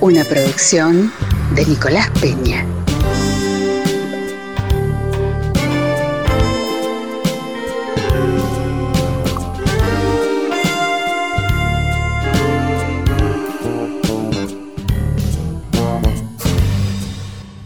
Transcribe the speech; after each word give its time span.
Una 0.00 0.24
producción 0.24 1.10
de 1.54 1.64
Nicolás 1.64 2.10
Peña. 2.20 2.66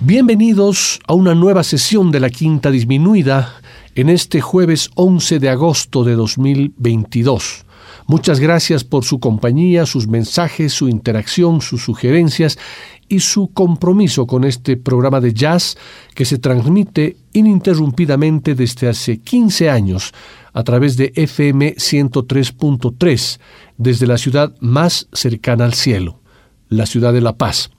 Bienvenidos 0.01 1.01
a 1.07 1.15
una 1.15 1.35
nueva 1.35 1.65
sesión 1.65 2.11
de 2.11 2.21
la 2.21 2.31
Quinta 2.31 2.71
Disminuida 2.71 3.61
en 3.95 4.09
este 4.09 4.41
jueves 4.41 4.91
11 4.95 5.41
de 5.41 5.49
agosto 5.49 6.05
de 6.05 6.15
2022. 6.15 7.65
Muchas 8.11 8.41
gracias 8.41 8.83
por 8.83 9.05
su 9.05 9.21
compañía, 9.21 9.87
sus 9.87 10.09
mensajes, 10.09 10.73
su 10.73 10.89
interacción, 10.89 11.61
sus 11.61 11.85
sugerencias 11.85 12.59
y 13.09 13.21
su 13.21 13.53
compromiso 13.53 14.27
con 14.27 14.43
este 14.43 14.77
programa 14.77 15.21
de 15.21 15.33
jazz 15.33 15.79
que 16.13 16.25
se 16.25 16.39
transmite 16.39 17.19
ininterrumpidamente 17.35 18.57
desde 18.57 18.89
hace 18.89 19.21
15 19.21 19.71
años 19.71 20.13
a 20.53 20.65
través 20.65 20.97
de 20.97 21.13
FM 21.15 21.77
103.3 21.77 23.39
desde 23.79 24.09
la 24.09 24.19
ciudad 24.19 24.57
más 24.59 25.07
cercana 25.13 25.65
al 25.65 25.75
cielo, 25.75 26.19
la 26.69 26.87
ciudad 26.87 27.13
de 27.13 27.21
La 27.21 27.37
Paz. 27.37 27.71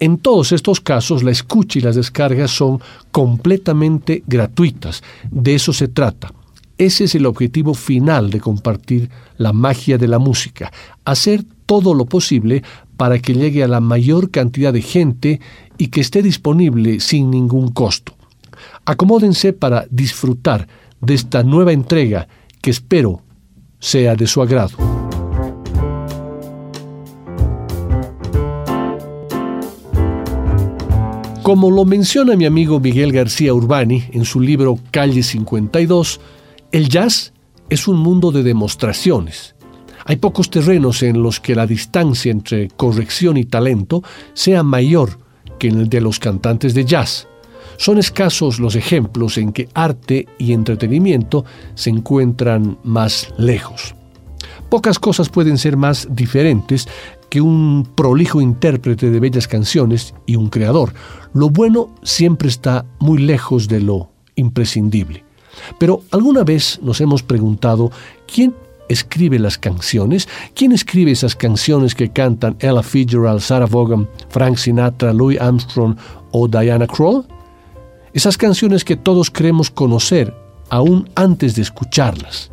En 0.00 0.18
todos 0.18 0.52
estos 0.52 0.80
casos, 0.80 1.22
la 1.22 1.30
escucha 1.30 1.78
y 1.78 1.82
las 1.82 1.96
descargas 1.96 2.50
son 2.50 2.80
completamente 3.12 4.22
gratuitas. 4.26 5.02
De 5.30 5.54
eso 5.54 5.72
se 5.72 5.88
trata. 5.88 6.34
Ese 6.76 7.04
es 7.04 7.14
el 7.14 7.24
objetivo 7.26 7.74
final 7.74 8.30
de 8.30 8.40
compartir 8.40 9.08
la 9.36 9.52
magia 9.52 9.96
de 9.98 10.08
la 10.08 10.18
música, 10.18 10.72
hacer 11.04 11.44
todo 11.66 11.94
lo 11.94 12.06
posible 12.06 12.64
para 13.02 13.18
que 13.18 13.34
llegue 13.34 13.64
a 13.64 13.66
la 13.66 13.80
mayor 13.80 14.30
cantidad 14.30 14.72
de 14.72 14.80
gente 14.80 15.40
y 15.76 15.88
que 15.88 16.00
esté 16.00 16.22
disponible 16.22 17.00
sin 17.00 17.32
ningún 17.32 17.72
costo. 17.72 18.14
Acomódense 18.84 19.52
para 19.52 19.86
disfrutar 19.90 20.68
de 21.00 21.14
esta 21.14 21.42
nueva 21.42 21.72
entrega 21.72 22.28
que 22.60 22.70
espero 22.70 23.20
sea 23.80 24.14
de 24.14 24.28
su 24.28 24.40
agrado. 24.40 24.76
Como 31.42 31.72
lo 31.72 31.84
menciona 31.84 32.36
mi 32.36 32.44
amigo 32.44 32.78
Miguel 32.78 33.10
García 33.10 33.52
Urbani 33.52 34.04
en 34.12 34.24
su 34.24 34.38
libro 34.38 34.78
Calle 34.92 35.24
52, 35.24 36.20
el 36.70 36.88
jazz 36.88 37.32
es 37.68 37.88
un 37.88 37.98
mundo 37.98 38.30
de 38.30 38.44
demostraciones. 38.44 39.56
Hay 40.04 40.16
pocos 40.16 40.50
terrenos 40.50 41.02
en 41.02 41.22
los 41.22 41.40
que 41.40 41.54
la 41.54 41.66
distancia 41.66 42.32
entre 42.32 42.68
corrección 42.68 43.36
y 43.36 43.44
talento 43.44 44.02
sea 44.34 44.62
mayor 44.62 45.18
que 45.58 45.68
en 45.68 45.80
el 45.80 45.88
de 45.88 46.00
los 46.00 46.18
cantantes 46.18 46.74
de 46.74 46.84
jazz. 46.84 47.28
Son 47.76 47.98
escasos 47.98 48.58
los 48.58 48.76
ejemplos 48.76 49.38
en 49.38 49.52
que 49.52 49.68
arte 49.74 50.26
y 50.38 50.52
entretenimiento 50.52 51.44
se 51.74 51.90
encuentran 51.90 52.78
más 52.84 53.32
lejos. 53.38 53.94
Pocas 54.68 54.98
cosas 54.98 55.28
pueden 55.28 55.58
ser 55.58 55.76
más 55.76 56.08
diferentes 56.10 56.88
que 57.28 57.40
un 57.40 57.88
prolijo 57.94 58.40
intérprete 58.40 59.10
de 59.10 59.20
bellas 59.20 59.48
canciones 59.48 60.14
y 60.26 60.36
un 60.36 60.48
creador. 60.48 60.92
Lo 61.32 61.50
bueno 61.50 61.94
siempre 62.02 62.48
está 62.48 62.84
muy 62.98 63.18
lejos 63.18 63.68
de 63.68 63.80
lo 63.80 64.10
imprescindible. 64.34 65.24
Pero 65.78 66.02
¿alguna 66.10 66.44
vez 66.44 66.78
nos 66.82 67.00
hemos 67.00 67.22
preguntado 67.22 67.90
quién 68.32 68.54
escribe 68.92 69.38
las 69.38 69.58
canciones? 69.58 70.28
¿Quién 70.54 70.72
escribe 70.72 71.10
esas 71.10 71.34
canciones 71.34 71.94
que 71.94 72.10
cantan 72.10 72.56
Ella 72.60 72.82
Fitzgerald, 72.82 73.40
Sarah 73.40 73.66
Vaughan, 73.66 74.08
Frank 74.28 74.56
Sinatra, 74.56 75.12
Louis 75.12 75.40
Armstrong 75.40 75.96
o 76.30 76.48
Diana 76.48 76.86
Krall? 76.86 77.24
Esas 78.12 78.36
canciones 78.36 78.84
que 78.84 78.96
todos 78.96 79.30
creemos 79.30 79.70
conocer 79.70 80.34
aún 80.68 81.08
antes 81.14 81.54
de 81.54 81.62
escucharlas. 81.62 82.50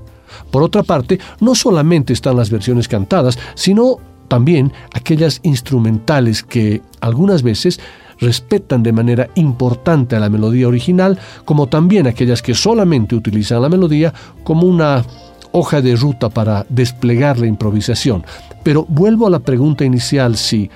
Por 0.51 0.63
otra 0.63 0.83
parte, 0.83 1.19
no 1.39 1.55
solamente 1.55 2.13
están 2.13 2.37
las 2.37 2.49
versiones 2.49 2.87
cantadas, 2.87 3.37
sino 3.55 3.97
también 4.27 4.71
aquellas 4.93 5.39
instrumentales 5.43 6.43
que 6.43 6.81
algunas 7.01 7.43
veces 7.43 7.79
respetan 8.19 8.83
de 8.83 8.91
manera 8.91 9.29
importante 9.35 10.15
a 10.15 10.19
la 10.19 10.29
melodía 10.29 10.67
original, 10.67 11.17
como 11.45 11.67
también 11.67 12.07
aquellas 12.07 12.41
que 12.41 12.53
solamente 12.53 13.15
utilizan 13.15 13.61
la 13.61 13.69
melodía 13.69 14.13
como 14.43 14.67
una 14.67 15.03
hoja 15.51 15.81
de 15.81 15.95
ruta 15.95 16.29
para 16.29 16.65
desplegar 16.69 17.39
la 17.39 17.47
improvisación. 17.47 18.25
Pero 18.63 18.85
vuelvo 18.87 19.27
a 19.27 19.29
la 19.29 19.39
pregunta 19.39 19.85
inicial, 19.85 20.37
si 20.37 20.69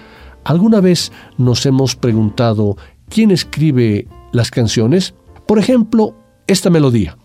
alguna 0.44 0.82
vez 0.82 1.12
nos 1.38 1.66
hemos 1.66 1.96
preguntado 1.96 2.78
quién 3.10 3.32
escribe 3.32 4.08
las 4.32 4.52
canciones, 4.52 5.14
por 5.46 5.60
ejemplo, 5.60 6.16
esta 6.48 6.70
melodía. 6.70 7.18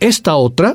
Esta 0.00 0.36
otra, 0.36 0.74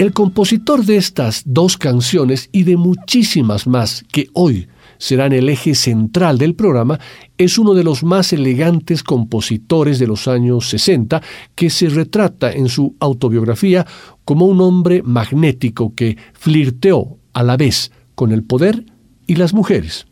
El 0.00 0.14
compositor 0.14 0.86
de 0.86 0.96
estas 0.96 1.42
dos 1.44 1.76
canciones 1.76 2.48
y 2.52 2.62
de 2.62 2.78
muchísimas 2.78 3.66
más 3.66 4.02
que 4.10 4.28
hoy 4.32 4.66
serán 5.00 5.32
el 5.32 5.48
eje 5.48 5.74
central 5.74 6.38
del 6.38 6.54
programa, 6.54 7.00
es 7.38 7.58
uno 7.58 7.74
de 7.74 7.82
los 7.82 8.04
más 8.04 8.32
elegantes 8.32 9.02
compositores 9.02 9.98
de 9.98 10.06
los 10.06 10.28
años 10.28 10.68
60 10.68 11.22
que 11.56 11.70
se 11.70 11.88
retrata 11.88 12.52
en 12.52 12.68
su 12.68 12.94
autobiografía 13.00 13.86
como 14.24 14.44
un 14.44 14.60
hombre 14.60 15.02
magnético 15.02 15.94
que 15.94 16.16
flirteó 16.34 17.16
a 17.32 17.42
la 17.42 17.56
vez 17.56 17.90
con 18.14 18.30
el 18.30 18.44
poder 18.44 18.84
y 19.26 19.36
las 19.36 19.54
mujeres. 19.54 20.06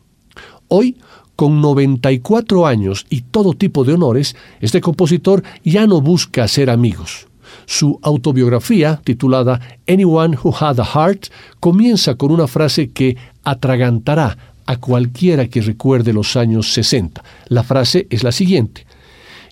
Hoy, 0.67 0.97
con 1.35 1.61
94 1.61 2.65
años 2.65 3.05
y 3.09 3.21
todo 3.21 3.53
tipo 3.53 3.83
de 3.83 3.93
honores, 3.93 4.35
este 4.59 4.81
compositor 4.81 5.43
ya 5.63 5.85
no 5.85 6.01
busca 6.01 6.47
ser 6.47 6.69
amigos. 6.69 7.27
Su 7.65 7.99
autobiografía, 8.01 8.99
titulada 9.03 9.59
Anyone 9.87 10.37
Who 10.41 10.55
Had 10.59 10.79
a 10.79 10.85
Heart, 10.85 11.27
comienza 11.59 12.15
con 12.15 12.31
una 12.31 12.47
frase 12.47 12.89
que 12.89 13.17
atragantará 13.43 14.48
a 14.69 14.77
cualquiera 14.77 15.47
que 15.47 15.61
recuerde 15.61 16.13
los 16.13 16.35
años 16.35 16.71
60. 16.73 17.23
La 17.47 17.63
frase 17.63 18.05
es 18.11 18.23
la 18.23 18.31
siguiente. 18.31 18.85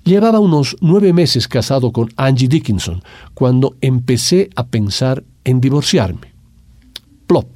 Llevaba 0.04 0.40
unos 0.40 0.78
nueve 0.80 1.12
meses 1.12 1.48
casado 1.48 1.92
con 1.92 2.12
Angie 2.18 2.48
Dickinson 2.48 3.02
cuando 3.34 3.78
empecé 3.82 4.52
a 4.56 4.68
pensar 4.68 5.24
en 5.44 5.60
divorciarme. 5.60 6.36
Plop. 7.26 7.48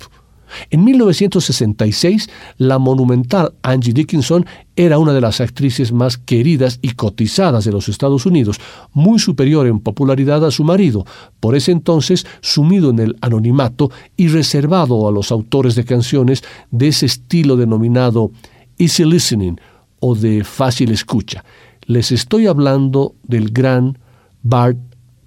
En 0.70 0.84
1966, 0.84 2.30
la 2.58 2.80
monumental 2.80 3.54
Angie 3.62 3.94
Dickinson 3.94 4.46
era 4.76 5.00
una 5.00 5.14
de 5.14 5.22
las 5.22 5.42
actrices 5.42 5.92
más 5.92 6.18
queridas 6.18 6.80
y 6.82 6.92
cotizadas 6.92 7.66
de 7.66 7.72
los 7.72 7.90
Estados 7.90 8.26
Unidos, 8.26 8.60
muy 8.94 9.20
superior 9.20 9.68
en 9.68 9.80
popularidad 9.80 10.46
a 10.46 10.52
su 10.52 10.64
marido, 10.64 11.06
por 11.40 11.56
ese 11.56 11.72
entonces 11.72 12.26
sumido 12.42 12.90
en 12.90 13.00
el 13.00 13.18
anonimato 13.22 13.92
y 14.18 14.28
reservado 14.28 15.08
a 15.08 15.12
los 15.12 15.32
autores 15.32 15.76
de 15.76 15.86
canciones 15.86 16.44
de 16.72 16.88
ese 16.88 17.06
estilo 17.06 17.58
denominado 17.58 18.32
easy 18.78 19.06
listening 19.06 19.58
o 20.00 20.16
de 20.16 20.44
fácil 20.44 20.92
escucha. 20.92 21.44
Les 21.86 22.12
estoy 22.12 22.48
hablando 22.48 23.16
del 23.24 23.52
gran 23.52 23.98
Bart 24.44 24.78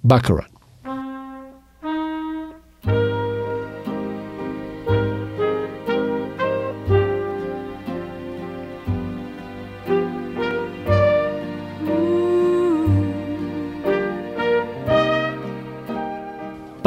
Baccarat. 0.01 0.54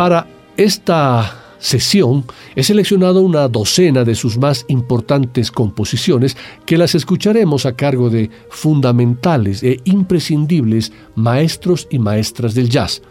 Para 0.09 0.27
esta 0.57 1.35
sesión 1.59 2.25
he 2.57 2.63
seleccionado 2.63 3.21
una 3.21 3.47
docena 3.47 4.05
de 4.05 4.15
sus 4.15 4.39
más 4.39 4.65
importantes 4.69 5.53
composiciones 5.53 6.35
que 6.65 6.79
las 6.79 6.95
escucharemos 6.95 7.67
a 7.67 7.75
cargo 7.75 8.09
de 8.09 8.31
fundamentales 8.49 9.63
e 9.63 9.83
imprescindibles 9.85 10.95
maestros 11.15 11.87
y 11.91 11.99
maestras 11.99 12.55
del 12.55 12.71
jazz. 12.71 13.03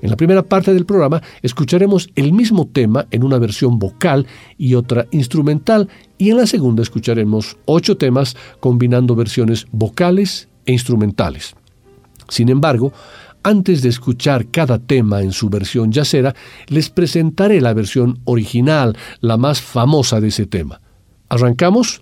En 0.00 0.10
la 0.10 0.16
primera 0.16 0.44
parte 0.44 0.72
del 0.72 0.86
programa 0.86 1.20
escucharemos 1.42 2.08
el 2.14 2.32
mismo 2.32 2.68
tema 2.72 3.08
en 3.10 3.24
una 3.24 3.38
versión 3.38 3.80
vocal 3.80 4.24
y 4.56 4.76
otra 4.76 5.08
instrumental 5.10 5.88
y 6.18 6.30
en 6.30 6.36
la 6.36 6.46
segunda 6.46 6.84
escucharemos 6.84 7.56
ocho 7.64 7.96
temas 7.96 8.36
combinando 8.60 9.16
versiones 9.16 9.66
vocales 9.72 10.46
e 10.66 10.72
instrumentales. 10.72 11.56
Sin 12.28 12.48
embargo, 12.48 12.92
antes 13.44 13.82
de 13.82 13.90
escuchar 13.90 14.46
cada 14.46 14.78
tema 14.78 15.22
en 15.22 15.32
su 15.32 15.48
versión 15.48 15.92
yacera, 15.92 16.34
les 16.66 16.90
presentaré 16.90 17.60
la 17.60 17.74
versión 17.74 18.20
original, 18.24 18.96
la 19.20 19.36
más 19.36 19.60
famosa 19.60 20.20
de 20.20 20.28
ese 20.28 20.46
tema. 20.46 20.80
¿Arrancamos? 21.28 22.00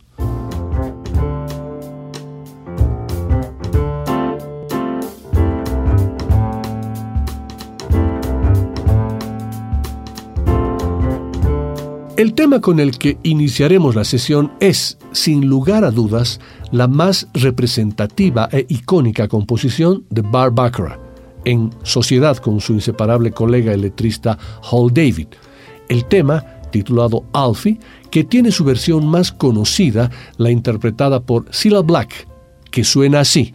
El 12.23 12.35
tema 12.35 12.61
con 12.61 12.79
el 12.79 12.99
que 12.99 13.19
iniciaremos 13.25 13.97
la 13.97 14.05
sesión 14.05 14.53
es, 14.61 14.97
sin 15.11 15.47
lugar 15.49 15.83
a 15.85 15.91
dudas, 15.91 16.39
la 16.71 16.87
más 16.87 17.27
representativa 17.35 18.49
e 18.53 18.65
icónica 18.69 19.27
composición 19.27 20.05
de 20.09 20.21
Bar 20.21 20.53
en 21.45 21.71
sociedad 21.83 22.37
con 22.39 22.61
su 22.61 22.75
inseparable 22.75 23.33
colega 23.33 23.73
el 23.73 23.83
letrista 23.83 24.39
Hall 24.71 24.93
David. 24.93 25.29
El 25.89 26.05
tema, 26.07 26.45
titulado 26.71 27.25
Alfie, 27.33 27.79
que 28.11 28.25
tiene 28.25 28.51
su 28.51 28.65
versión 28.65 29.07
más 29.07 29.33
conocida, 29.33 30.11
la 30.37 30.51
interpretada 30.51 31.21
por 31.21 31.53
Cilla 31.53 31.81
Black, 31.81 32.27
que 32.71 32.85
suena 32.85 33.21
así. 33.21 33.55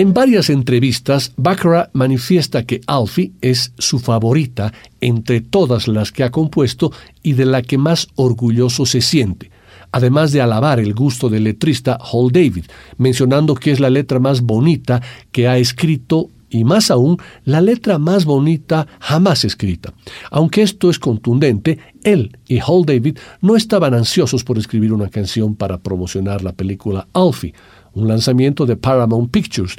En 0.00 0.14
varias 0.14 0.48
entrevistas, 0.48 1.34
Baccarat 1.36 1.90
manifiesta 1.92 2.64
que 2.64 2.80
Alfie 2.86 3.32
es 3.42 3.74
su 3.76 3.98
favorita 3.98 4.72
entre 5.02 5.42
todas 5.42 5.88
las 5.88 6.10
que 6.10 6.24
ha 6.24 6.30
compuesto 6.30 6.90
y 7.22 7.34
de 7.34 7.44
la 7.44 7.60
que 7.60 7.76
más 7.76 8.08
orgulloso 8.14 8.86
se 8.86 9.02
siente, 9.02 9.50
además 9.92 10.32
de 10.32 10.40
alabar 10.40 10.80
el 10.80 10.94
gusto 10.94 11.28
del 11.28 11.44
letrista 11.44 11.98
Hall 12.00 12.32
David, 12.32 12.64
mencionando 12.96 13.54
que 13.54 13.72
es 13.72 13.78
la 13.78 13.90
letra 13.90 14.18
más 14.20 14.40
bonita 14.40 15.02
que 15.32 15.48
ha 15.48 15.58
escrito 15.58 16.30
y 16.48 16.64
más 16.64 16.90
aún 16.90 17.18
la 17.44 17.60
letra 17.60 17.98
más 17.98 18.24
bonita 18.24 18.86
jamás 19.00 19.44
escrita. 19.44 19.92
Aunque 20.30 20.62
esto 20.62 20.88
es 20.88 20.98
contundente, 20.98 21.78
él 22.04 22.38
y 22.48 22.58
Hall 22.66 22.86
David 22.86 23.18
no 23.42 23.54
estaban 23.54 23.92
ansiosos 23.92 24.44
por 24.44 24.56
escribir 24.56 24.94
una 24.94 25.10
canción 25.10 25.54
para 25.54 25.76
promocionar 25.76 26.42
la 26.42 26.52
película 26.52 27.06
Alfie, 27.12 27.52
un 27.94 28.08
lanzamiento 28.08 28.66
de 28.66 28.76
Paramount 28.76 29.30
Pictures. 29.30 29.76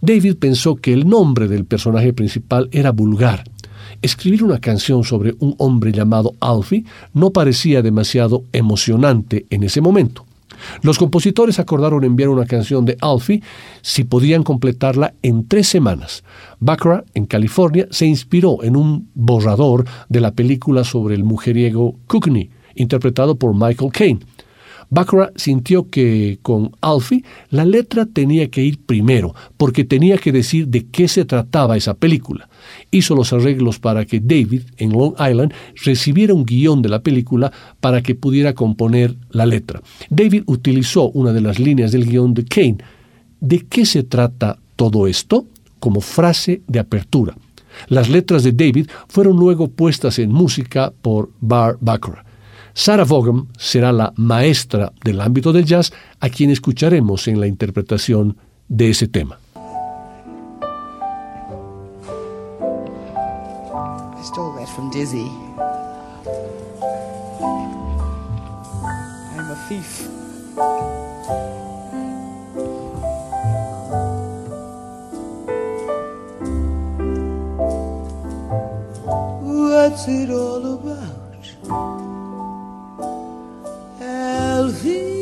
David 0.00 0.36
pensó 0.36 0.76
que 0.76 0.92
el 0.92 1.08
nombre 1.08 1.48
del 1.48 1.64
personaje 1.64 2.12
principal 2.12 2.68
era 2.72 2.90
vulgar. 2.90 3.44
Escribir 4.00 4.42
una 4.42 4.58
canción 4.58 5.04
sobre 5.04 5.34
un 5.38 5.54
hombre 5.58 5.92
llamado 5.92 6.34
Alfie 6.40 6.84
no 7.14 7.30
parecía 7.30 7.82
demasiado 7.82 8.44
emocionante 8.52 9.46
en 9.50 9.62
ese 9.62 9.80
momento. 9.80 10.24
Los 10.82 10.98
compositores 10.98 11.58
acordaron 11.58 12.04
enviar 12.04 12.28
una 12.28 12.46
canción 12.46 12.84
de 12.84 12.96
Alfie 13.00 13.42
si 13.80 14.04
podían 14.04 14.42
completarla 14.42 15.14
en 15.22 15.46
tres 15.46 15.68
semanas. 15.68 16.24
Baccarat, 16.60 17.06
en 17.14 17.26
California, 17.26 17.86
se 17.90 18.06
inspiró 18.06 18.62
en 18.62 18.76
un 18.76 19.08
borrador 19.14 19.84
de 20.08 20.20
la 20.20 20.32
película 20.32 20.84
sobre 20.84 21.14
el 21.14 21.24
mujeriego 21.24 21.96
Cookney, 22.06 22.50
interpretado 22.74 23.36
por 23.36 23.54
Michael 23.54 23.92
Caine. 23.92 24.20
Baccarat 24.92 25.36
sintió 25.36 25.88
que 25.88 26.38
con 26.42 26.72
Alfie 26.80 27.24
la 27.50 27.64
letra 27.64 28.06
tenía 28.06 28.50
que 28.50 28.62
ir 28.62 28.78
primero, 28.84 29.34
porque 29.56 29.84
tenía 29.84 30.18
que 30.18 30.32
decir 30.32 30.68
de 30.68 30.86
qué 30.86 31.08
se 31.08 31.24
trataba 31.24 31.76
esa 31.76 31.94
película. 31.94 32.48
Hizo 32.90 33.14
los 33.14 33.32
arreglos 33.32 33.78
para 33.78 34.04
que 34.04 34.20
David, 34.20 34.62
en 34.76 34.92
Long 34.92 35.14
Island, 35.18 35.52
recibiera 35.82 36.34
un 36.34 36.44
guion 36.44 36.82
de 36.82 36.90
la 36.90 37.02
película 37.02 37.50
para 37.80 38.02
que 38.02 38.14
pudiera 38.14 38.52
componer 38.52 39.16
la 39.30 39.46
letra. 39.46 39.82
David 40.10 40.42
utilizó 40.46 41.10
una 41.10 41.32
de 41.32 41.40
las 41.40 41.58
líneas 41.58 41.90
del 41.90 42.06
guion 42.06 42.34
de 42.34 42.44
Kane. 42.44 42.78
¿De 43.40 43.60
qué 43.60 43.86
se 43.86 44.02
trata 44.02 44.58
todo 44.76 45.06
esto? 45.06 45.46
como 45.82 46.00
frase 46.00 46.62
de 46.68 46.78
apertura. 46.78 47.36
Las 47.88 48.08
letras 48.08 48.44
de 48.44 48.52
David 48.52 48.86
fueron 49.08 49.36
luego 49.36 49.66
puestas 49.66 50.20
en 50.20 50.30
música 50.30 50.92
por 51.02 51.30
Bar 51.40 51.76
Baccarat. 51.80 52.24
Sarah 52.74 53.04
Vaughan 53.04 53.48
será 53.58 53.92
la 53.92 54.12
maestra 54.16 54.92
del 55.04 55.20
ámbito 55.20 55.52
del 55.52 55.64
jazz 55.64 55.92
a 56.20 56.28
quien 56.28 56.50
escucharemos 56.50 57.28
en 57.28 57.40
la 57.40 57.46
interpretación 57.46 58.36
de 58.68 58.90
ese 58.90 59.08
tema. 59.08 59.38
Dizzy. 64.92 65.24
What's 79.40 80.08
it 80.08 80.30
all 80.30 80.74
about? 80.74 81.01
Is 84.84 85.21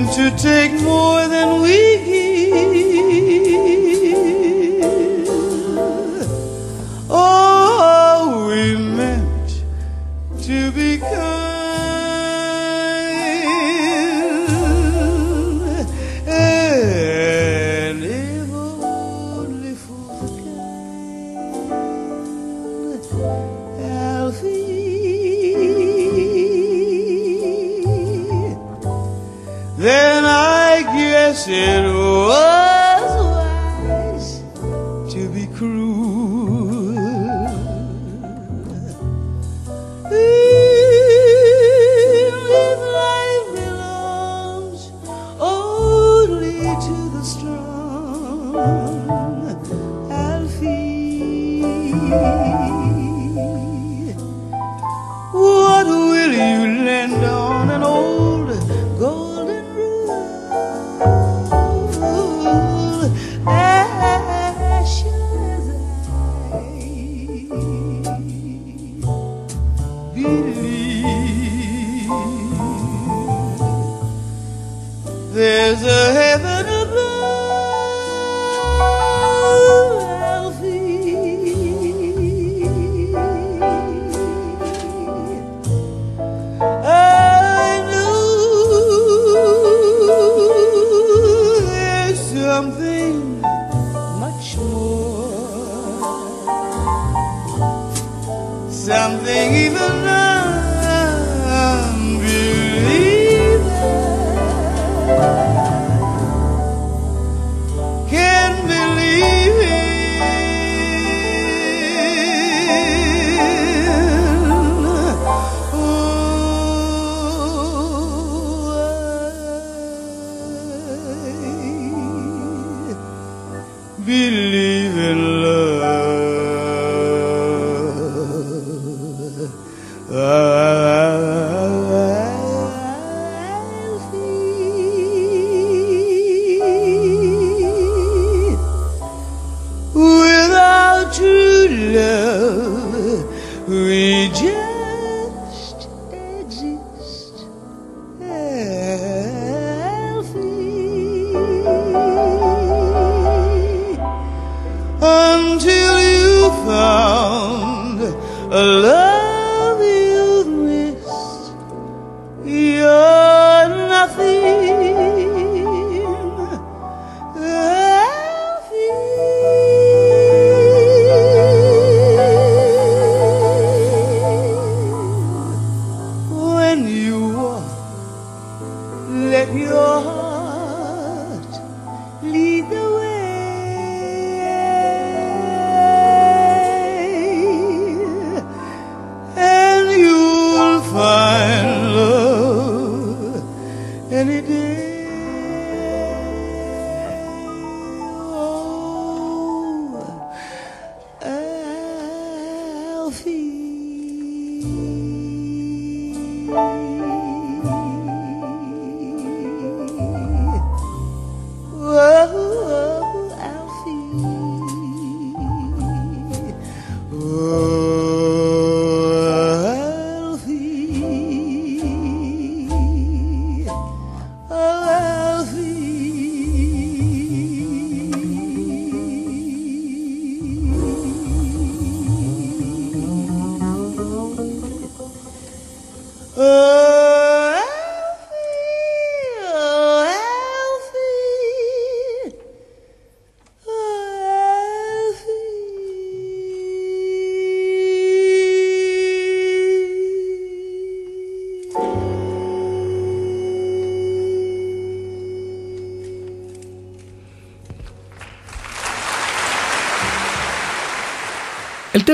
meant 0.00 0.12
to 0.12 0.28
take 0.42 0.72
more 0.82 1.28
than 1.28 1.62
we 1.62 1.84
Yes, 2.04 2.23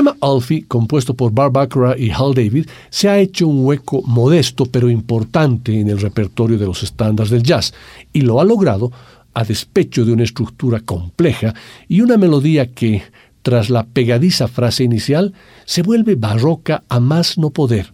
tema 0.01 0.17
Alfie, 0.23 0.65
compuesto 0.67 1.13
por 1.13 1.31
Bar 1.31 1.53
Baccarat 1.53 2.01
y 2.01 2.11
Hal 2.11 2.33
David, 2.33 2.67
se 2.89 3.11
ha 3.11 3.19
hecho 3.19 3.47
un 3.47 3.67
hueco 3.67 4.01
modesto 4.07 4.65
pero 4.65 4.89
importante 4.89 5.79
en 5.79 5.91
el 5.91 6.01
repertorio 6.01 6.57
de 6.57 6.65
los 6.65 6.83
estándares 6.83 7.31
del 7.31 7.43
jazz, 7.43 7.75
y 8.11 8.23
lo 8.23 8.41
ha 8.41 8.45
logrado 8.45 8.91
a 9.35 9.45
despecho 9.45 10.07
de 10.07 10.13
una 10.15 10.23
estructura 10.23 10.81
compleja 10.81 11.55
y 11.87 12.01
una 12.01 12.17
melodía 12.17 12.73
que, 12.73 13.03
tras 13.43 13.69
la 13.69 13.85
pegadiza 13.85 14.49
frase 14.49 14.85
inicial, 14.85 15.35
se 15.67 15.83
vuelve 15.83 16.15
barroca 16.15 16.83
a 16.89 16.99
más 16.99 17.37
no 17.37 17.51
poder. 17.51 17.93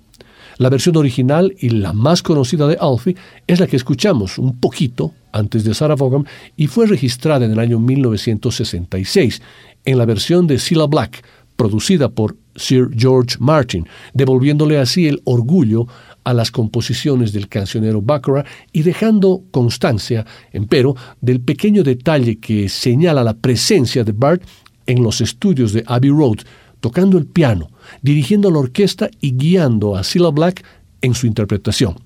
La 0.59 0.71
versión 0.71 0.97
original 0.97 1.57
y 1.59 1.71
la 1.71 1.93
más 1.93 2.23
conocida 2.23 2.69
de 2.69 2.79
Alfie 2.81 3.17
es 3.49 3.59
la 3.59 3.67
que 3.67 3.77
escuchamos 3.77 4.39
un 4.39 4.61
poquito 4.61 5.13
antes 5.33 5.65
de 5.65 5.75
Sarah 5.75 5.97
Vaughan 5.97 6.25
y 6.57 6.69
fue 6.69 6.87
registrada 6.87 7.47
en 7.47 7.51
el 7.51 7.59
año 7.59 7.81
1966 7.81 9.43
en 9.85 9.99
la 9.99 10.05
versión 10.05 10.47
de 10.47 10.61
Cilla 10.61 10.87
Black, 10.87 11.25
producida 11.57 12.09
por 12.09 12.37
Sir 12.55 12.91
George 12.97 13.37
Martin, 13.39 13.87
devolviéndole 14.15 14.79
así 14.79 15.09
el 15.09 15.21
orgullo 15.25 15.87
a 16.25 16.35
las 16.35 16.51
composiciones 16.51 17.33
del 17.33 17.49
cancionero 17.49 18.03
Baccarat 18.03 18.47
y 18.73 18.83
dejando 18.83 19.45
constancia, 19.51 20.27
empero, 20.53 20.97
del 21.21 21.41
pequeño 21.41 21.83
detalle 21.83 22.39
que 22.39 22.69
señala 22.69 23.23
la 23.23 23.35
presencia 23.35 24.05
de 24.05 24.13
Bart 24.13 24.43
en 24.87 25.03
los 25.03 25.21
estudios 25.21 25.73
de 25.73 25.85
Abbey 25.87 26.11
Road, 26.11 26.39
tocando 26.81 27.19
el 27.19 27.27
piano, 27.27 27.71
dirigiendo 28.03 28.51
la 28.51 28.59
orquesta 28.59 29.09
y 29.21 29.37
guiando 29.37 29.97
a 29.97 30.05
Cilla 30.05 30.31
Black 30.31 30.65
en 31.01 31.15
su 31.15 31.27
interpretación. 31.27 31.97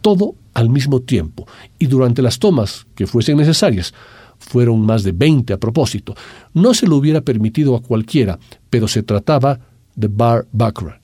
Todo 0.00 0.34
al 0.54 0.70
mismo 0.70 1.00
tiempo 1.00 1.46
y 1.78 1.86
durante 1.86 2.22
las 2.22 2.38
tomas 2.38 2.86
que 2.94 3.06
fuesen 3.06 3.36
necesarias. 3.36 3.92
Fueron 4.48 4.80
más 4.80 5.02
de 5.02 5.12
20 5.12 5.52
a 5.52 5.58
propósito. 5.58 6.14
No 6.54 6.72
se 6.72 6.86
lo 6.86 6.96
hubiera 6.96 7.20
permitido 7.20 7.76
a 7.76 7.82
cualquiera, 7.82 8.38
pero 8.70 8.88
se 8.88 9.02
trataba 9.02 9.60
de 9.94 10.08
Bar 10.08 10.46
Baccarat. 10.52 11.02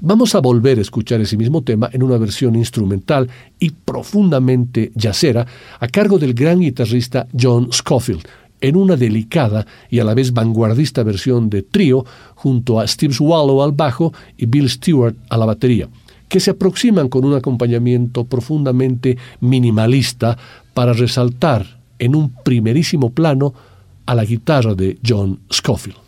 Vamos 0.00 0.34
a 0.34 0.40
volver 0.40 0.78
a 0.78 0.80
escuchar 0.80 1.20
ese 1.20 1.36
mismo 1.36 1.62
tema 1.62 1.90
en 1.92 2.02
una 2.02 2.16
versión 2.16 2.56
instrumental 2.56 3.28
y 3.58 3.70
profundamente 3.70 4.92
yacera 4.94 5.46
a 5.78 5.88
cargo 5.88 6.18
del 6.18 6.32
gran 6.32 6.60
guitarrista 6.60 7.26
John 7.38 7.68
Scofield, 7.70 8.26
en 8.62 8.76
una 8.76 8.96
delicada 8.96 9.66
y 9.90 9.98
a 9.98 10.04
la 10.04 10.14
vez 10.14 10.32
vanguardista 10.32 11.02
versión 11.02 11.50
de 11.50 11.62
trío 11.62 12.04
junto 12.34 12.80
a 12.80 12.86
Steve 12.86 13.12
Swallow 13.12 13.62
al 13.62 13.72
bajo 13.72 14.12
y 14.38 14.46
Bill 14.46 14.70
Stewart 14.70 15.16
a 15.28 15.36
la 15.36 15.44
batería, 15.44 15.88
que 16.28 16.40
se 16.40 16.52
aproximan 16.52 17.08
con 17.08 17.26
un 17.26 17.34
acompañamiento 17.34 18.24
profundamente 18.24 19.18
minimalista 19.40 20.38
para 20.72 20.94
resaltar 20.94 21.76
en 21.98 22.14
un 22.14 22.34
primerísimo 22.42 23.10
plano 23.10 23.54
a 24.06 24.14
la 24.14 24.24
guitarra 24.24 24.74
de 24.74 24.98
John 25.04 25.40
Scofield. 25.52 25.98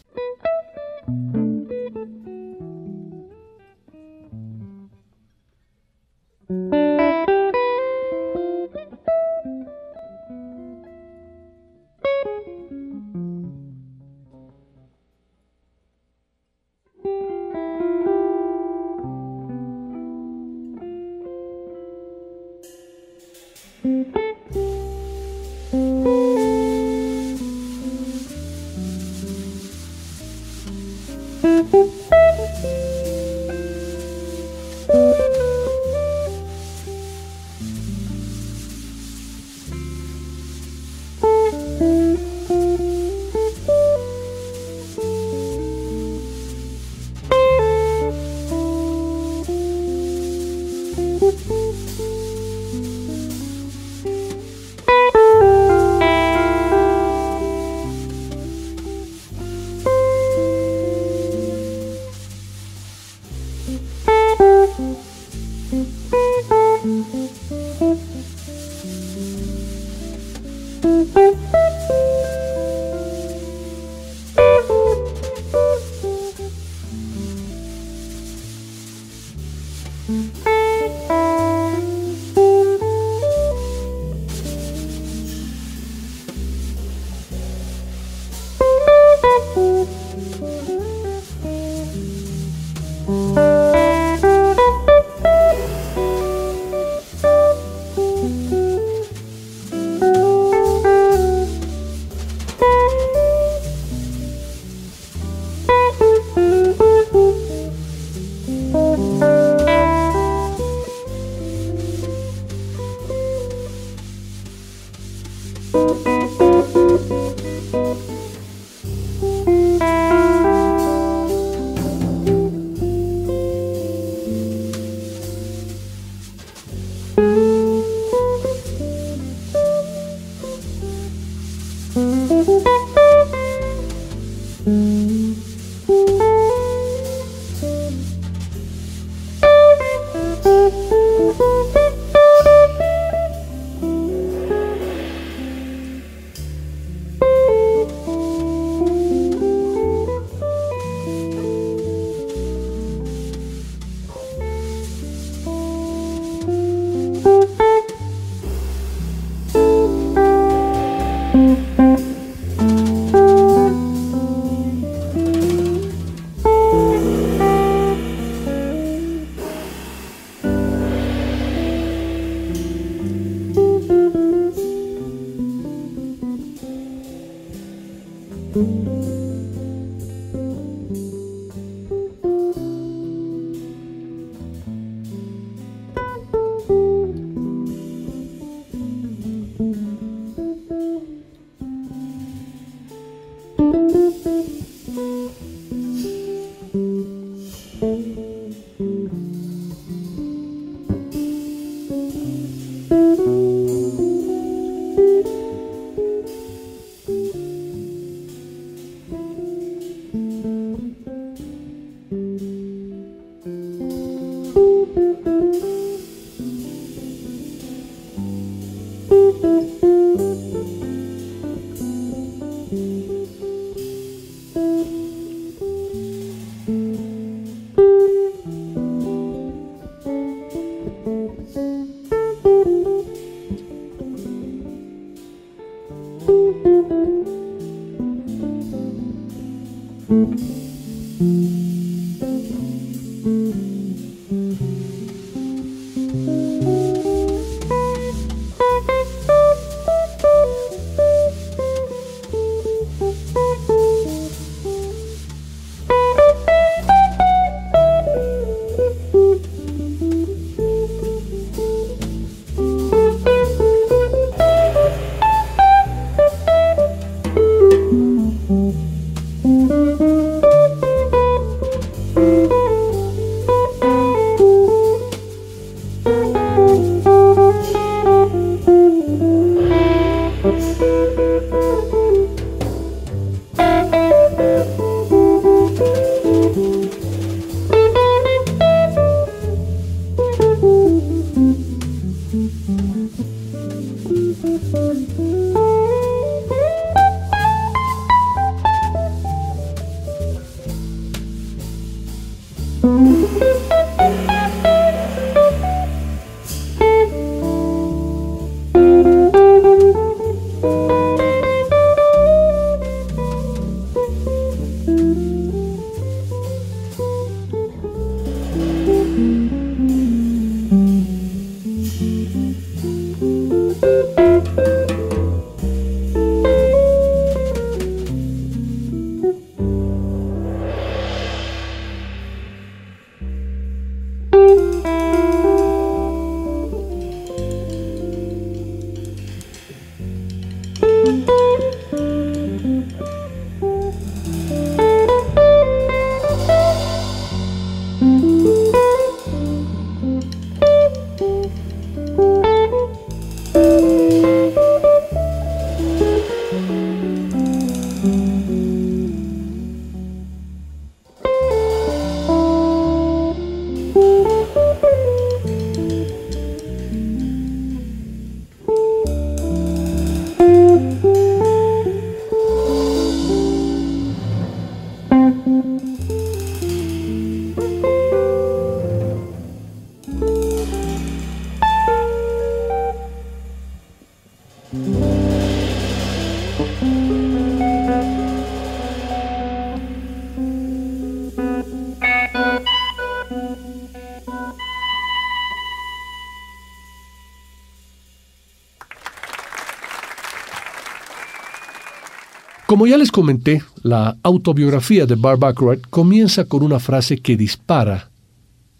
Como 402.68 402.86
ya 402.86 402.98
les 402.98 403.10
comenté, 403.10 403.62
la 403.82 404.18
autobiografía 404.22 405.06
de 405.06 405.14
Bart 405.14 405.40
Bacharach 405.40 405.88
comienza 405.88 406.44
con 406.44 406.62
una 406.62 406.78
frase 406.78 407.16
que 407.16 407.34
dispara 407.34 408.10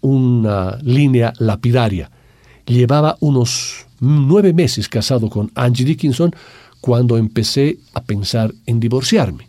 una 0.03 0.77
línea 0.83 1.33
lapidaria. 1.39 2.11
Llevaba 2.67 3.17
unos 3.21 3.87
nueve 4.01 4.53
meses 4.53 4.91
casado 4.91 5.31
con 5.31 5.51
Angie 5.55 5.87
Dickinson 5.87 6.35
cuando 6.83 7.17
empecé 7.17 7.79
a 7.95 8.03
pensar 8.03 8.53
en 8.67 8.79
divorciarme. 8.79 9.49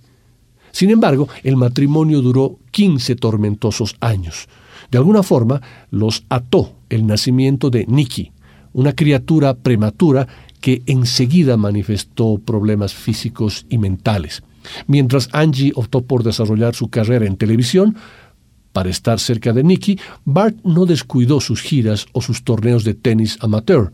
Sin 0.72 0.90
embargo, 0.90 1.28
el 1.44 1.58
matrimonio 1.58 2.22
duró 2.22 2.60
15 2.72 3.18
tormentosos 3.18 3.98
años. 4.00 4.48
De 4.90 4.98
alguna 4.98 5.22
forma, 5.22 5.62
los 5.92 6.24
ató 6.30 6.78
el 6.88 7.06
nacimiento 7.06 7.70
de 7.70 7.86
Nikki, 7.88 8.32
una 8.72 8.94
criatura 8.94 9.54
prematura 9.56 10.30
que 10.62 10.82
enseguida 10.86 11.58
manifestó 11.58 12.40
problemas 12.40 12.94
físicos 12.94 13.66
y 13.70 13.78
mentales. 13.78 14.44
Mientras 14.88 15.30
Angie 15.32 15.72
optó 15.76 16.02
por 16.02 16.24
desarrollar 16.24 16.76
su 16.76 16.90
carrera 16.90 17.26
en 17.26 17.38
televisión, 17.38 17.96
para 18.74 18.90
estar 18.90 19.20
cerca 19.20 19.52
de 19.52 19.64
Nicky, 19.64 20.00
Bart 20.26 20.58
no 20.64 20.86
descuidó 20.86 21.42
sus 21.42 21.62
giras 21.62 22.06
o 22.14 22.22
sus 22.22 22.44
torneos 22.44 22.84
de 22.84 22.94
tenis 22.94 23.38
amateur, 23.42 23.92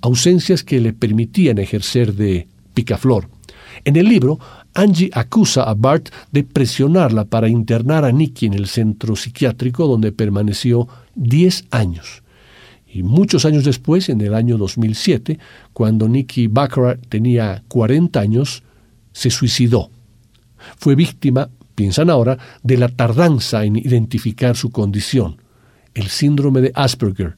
ausencias 0.00 0.62
que 0.62 0.80
le 0.80 0.92
permitían 0.92 1.58
ejercer 1.58 2.14
de 2.14 2.46
picaflor. 2.74 3.28
En 3.84 3.96
el 3.96 4.08
libro, 4.08 4.38
Angie 4.74 5.10
acusa 5.12 5.64
a 5.64 5.74
Bart 5.74 6.10
de 6.30 6.44
presionarla 6.44 7.24
para 7.24 7.48
internar 7.48 8.04
a 8.04 8.12
Nicky 8.12 8.46
en 8.46 8.54
el 8.54 8.66
centro 8.66 9.16
psiquiátrico 9.16 9.86
donde 9.86 10.12
permaneció 10.12 10.88
10 11.14 11.66
años. 11.70 12.22
Y 12.90 13.02
muchos 13.02 13.44
años 13.44 13.64
después, 13.64 14.08
en 14.08 14.20
el 14.20 14.34
año 14.34 14.56
2007, 14.56 15.38
cuando 15.72 16.08
Nicky 16.08 16.46
Baccarat 16.46 17.06
tenía 17.08 17.62
40 17.68 18.18
años, 18.18 18.62
se 19.12 19.30
suicidó. 19.30 19.90
Fue 20.78 20.94
víctima, 20.94 21.50
piensan 21.74 22.08
ahora, 22.08 22.38
de 22.62 22.78
la 22.78 22.88
tardanza 22.88 23.64
en 23.64 23.76
identificar 23.76 24.56
su 24.56 24.70
condición, 24.70 25.42
el 25.94 26.08
síndrome 26.08 26.60
de 26.60 26.72
Asperger. 26.74 27.36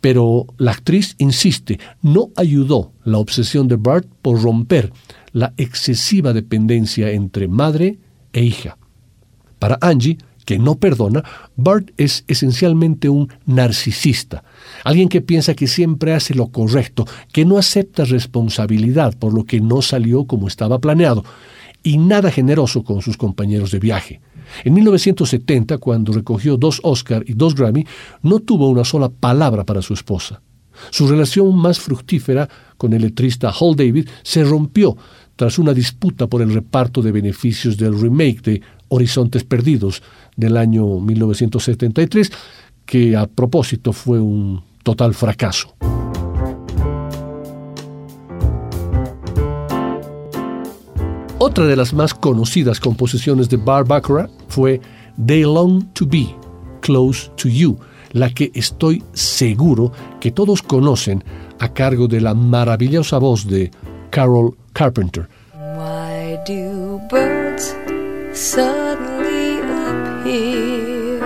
Pero 0.00 0.46
la 0.58 0.72
actriz 0.72 1.16
insiste, 1.18 1.80
no 2.02 2.30
ayudó 2.36 2.92
la 3.04 3.18
obsesión 3.18 3.66
de 3.66 3.76
Bart 3.76 4.06
por 4.22 4.40
romper 4.40 4.92
la 5.32 5.52
excesiva 5.56 6.32
dependencia 6.32 7.10
entre 7.10 7.48
madre 7.48 7.98
e 8.32 8.44
hija. 8.44 8.78
Para 9.58 9.78
Angie, 9.80 10.18
que 10.46 10.58
no 10.58 10.76
perdona, 10.76 11.22
Bart 11.56 11.90
es 11.98 12.24
esencialmente 12.28 13.10
un 13.10 13.28
narcisista, 13.44 14.44
alguien 14.84 15.10
que 15.10 15.20
piensa 15.20 15.54
que 15.54 15.66
siempre 15.66 16.14
hace 16.14 16.34
lo 16.34 16.46
correcto, 16.46 17.04
que 17.32 17.44
no 17.44 17.58
acepta 17.58 18.04
responsabilidad 18.04 19.18
por 19.18 19.34
lo 19.34 19.44
que 19.44 19.60
no 19.60 19.82
salió 19.82 20.24
como 20.24 20.48
estaba 20.48 20.78
planeado, 20.78 21.24
y 21.82 21.98
nada 21.98 22.30
generoso 22.30 22.84
con 22.84 23.02
sus 23.02 23.16
compañeros 23.16 23.70
de 23.70 23.80
viaje. 23.80 24.20
En 24.64 24.74
1970, 24.74 25.78
cuando 25.78 26.12
recogió 26.12 26.56
dos 26.56 26.80
Oscar 26.84 27.24
y 27.26 27.34
dos 27.34 27.54
Grammy, 27.54 27.84
no 28.22 28.38
tuvo 28.40 28.68
una 28.68 28.84
sola 28.84 29.08
palabra 29.08 29.64
para 29.64 29.82
su 29.82 29.94
esposa. 29.94 30.40
Su 30.90 31.08
relación 31.08 31.56
más 31.56 31.80
fructífera 31.80 32.48
con 32.76 32.92
el 32.92 33.02
letrista 33.02 33.50
Hall 33.50 33.74
David 33.74 34.08
se 34.22 34.44
rompió 34.44 34.96
tras 35.34 35.58
una 35.58 35.74
disputa 35.74 36.26
por 36.26 36.42
el 36.42 36.52
reparto 36.52 37.02
de 37.02 37.12
beneficios 37.12 37.76
del 37.76 38.00
remake 38.00 38.42
de 38.42 38.62
Horizontes 38.88 39.44
Perdidos 39.44 40.02
del 40.36 40.56
año 40.56 41.00
1973, 41.00 42.30
que 42.84 43.16
a 43.16 43.26
propósito 43.26 43.92
fue 43.92 44.20
un 44.20 44.62
total 44.82 45.14
fracaso. 45.14 45.74
Otra 51.38 51.66
de 51.66 51.76
las 51.76 51.92
más 51.92 52.14
conocidas 52.14 52.80
composiciones 52.80 53.48
de 53.48 53.56
Bar 53.56 53.84
fue 54.48 54.80
They 55.26 55.42
Long 55.42 55.92
to 55.92 56.06
Be, 56.06 56.34
Close 56.80 57.30
to 57.36 57.48
You, 57.48 57.78
la 58.12 58.30
que 58.30 58.50
estoy 58.54 59.02
seguro 59.12 59.92
que 60.18 60.32
todos 60.32 60.62
conocen 60.62 61.22
a 61.58 61.72
cargo 61.72 62.08
de 62.08 62.20
la 62.20 62.34
maravillosa 62.34 63.18
voz 63.18 63.46
de 63.46 63.70
Carol 64.10 64.56
Carpenter. 64.72 65.28
Suddenly 68.46 69.58
appear 69.58 70.46
you? 71.02 71.20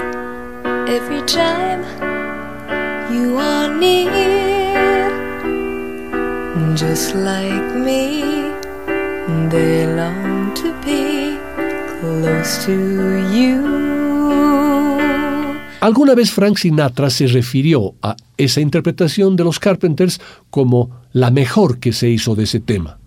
Just 6.75 7.15
like 7.15 7.75
me, 7.77 8.23
they 9.51 9.85
to 10.55 10.73
be 10.85 11.37
close 12.01 12.65
to 12.65 12.73
you. 13.35 13.61
Alguna 15.81 16.15
vez 16.15 16.31
Frank 16.31 16.59
Sinatra 16.59 17.11
se 17.11 17.27
refirió 17.27 17.95
a 18.03 18.17
esa 18.37 18.61
interpretación 18.61 19.37
de 19.37 19.45
los 19.45 19.59
Carpenters 19.59 20.21
como 20.51 20.91
la 21.13 21.31
mejor 21.31 21.81
que 21.81 21.93
se 21.93 22.09
hizo 22.09 22.35
de 22.35 22.45
ese 22.45 22.61
tema, 22.61 23.00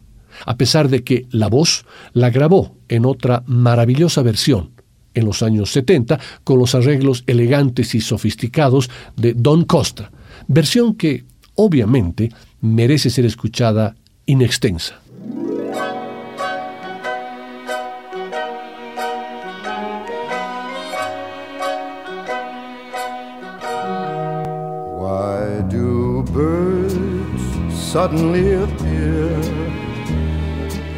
a 0.46 0.58
pesar 0.58 0.90
de 0.90 1.04
que 1.04 1.26
la 1.32 1.48
voz 1.48 1.86
la 2.14 2.30
grabó 2.30 2.76
en 2.90 3.06
otra 3.06 3.44
maravillosa 3.48 4.22
versión 4.22 4.72
en 5.14 5.26
los 5.26 5.44
años 5.44 5.72
70 5.72 6.20
con 6.44 6.60
los 6.60 6.76
arreglos 6.76 7.24
elegantes 7.28 7.96
y 7.96 8.02
sofisticados 8.02 8.90
de 9.16 9.34
Don 9.34 9.66
Costa, 9.66 10.12
versión 10.48 10.96
que 10.96 11.24
obviamente 11.56 12.32
merece 12.62 13.10
ser 13.10 13.26
escuchada 13.26 13.96
in 14.26 14.42
extensa. 14.42 15.00
Why 24.98 25.62
do 25.70 26.24
birds 26.32 27.44
suddenly 27.76 28.56
appear 28.56 29.63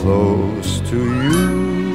close 0.00 0.80
to 0.88 0.96
you. 0.96 1.92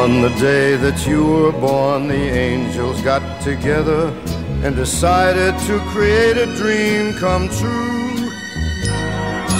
On 0.00 0.22
the 0.22 0.32
day 0.40 0.76
that 0.76 1.06
you 1.06 1.22
were 1.26 1.52
born, 1.52 2.08
the 2.08 2.24
angels 2.48 3.02
got 3.02 3.22
together 3.42 4.08
and 4.64 4.74
decided 4.74 5.52
to 5.68 5.78
create 5.92 6.38
a 6.38 6.46
dream 6.56 7.12
come 7.24 7.48
true. 7.60 8.30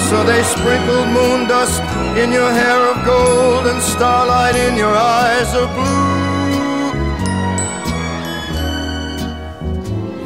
So 0.09 0.25
they 0.25 0.43
sprinkled 0.55 1.09
moon 1.19 1.47
dust 1.47 1.83
in 2.23 2.33
your 2.33 2.51
hair 2.61 2.81
of 2.93 3.05
gold 3.05 3.67
and 3.67 3.83
starlight 3.83 4.57
in 4.57 4.77
your 4.77 4.95
eyes 4.95 5.51
of 5.55 5.69
blue. 5.77 6.23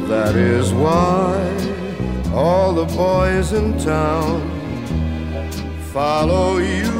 That 0.07 0.35
is 0.35 0.73
why 0.73 1.56
all 2.37 2.71
the 2.71 2.85
boys 2.95 3.51
in 3.51 3.75
town 3.79 4.39
follow 5.91 6.59
you 6.59 6.93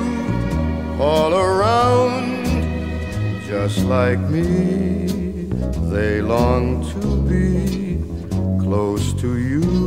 all 1.00 1.32
around, 1.32 2.48
just 3.46 3.86
like 3.86 4.20
me. 4.20 5.06
They 5.94 6.22
long 6.22 6.82
to 6.94 7.22
be 7.30 8.02
close 8.64 9.14
to 9.22 9.38
you. 9.38 9.87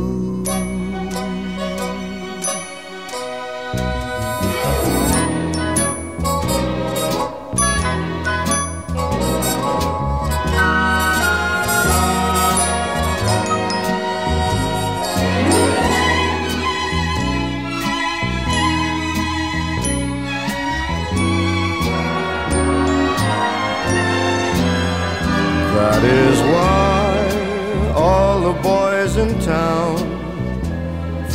That 25.81 26.03
is 26.03 26.37
why 26.53 27.93
all 27.95 28.39
the 28.39 28.55
boys 28.61 29.17
in 29.17 29.31
town 29.39 29.97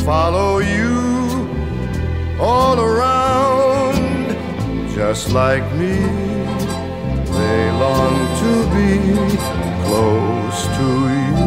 follow 0.05 0.59
you 0.59 0.95
all 2.39 2.79
around, 2.79 3.97
just 4.95 5.33
like 5.33 5.65
me. 5.73 5.97
They 7.37 7.71
long 7.85 8.15
to 8.41 8.51
be 8.77 8.91
close 9.85 10.59
to 10.77 10.87
you, 11.27 11.45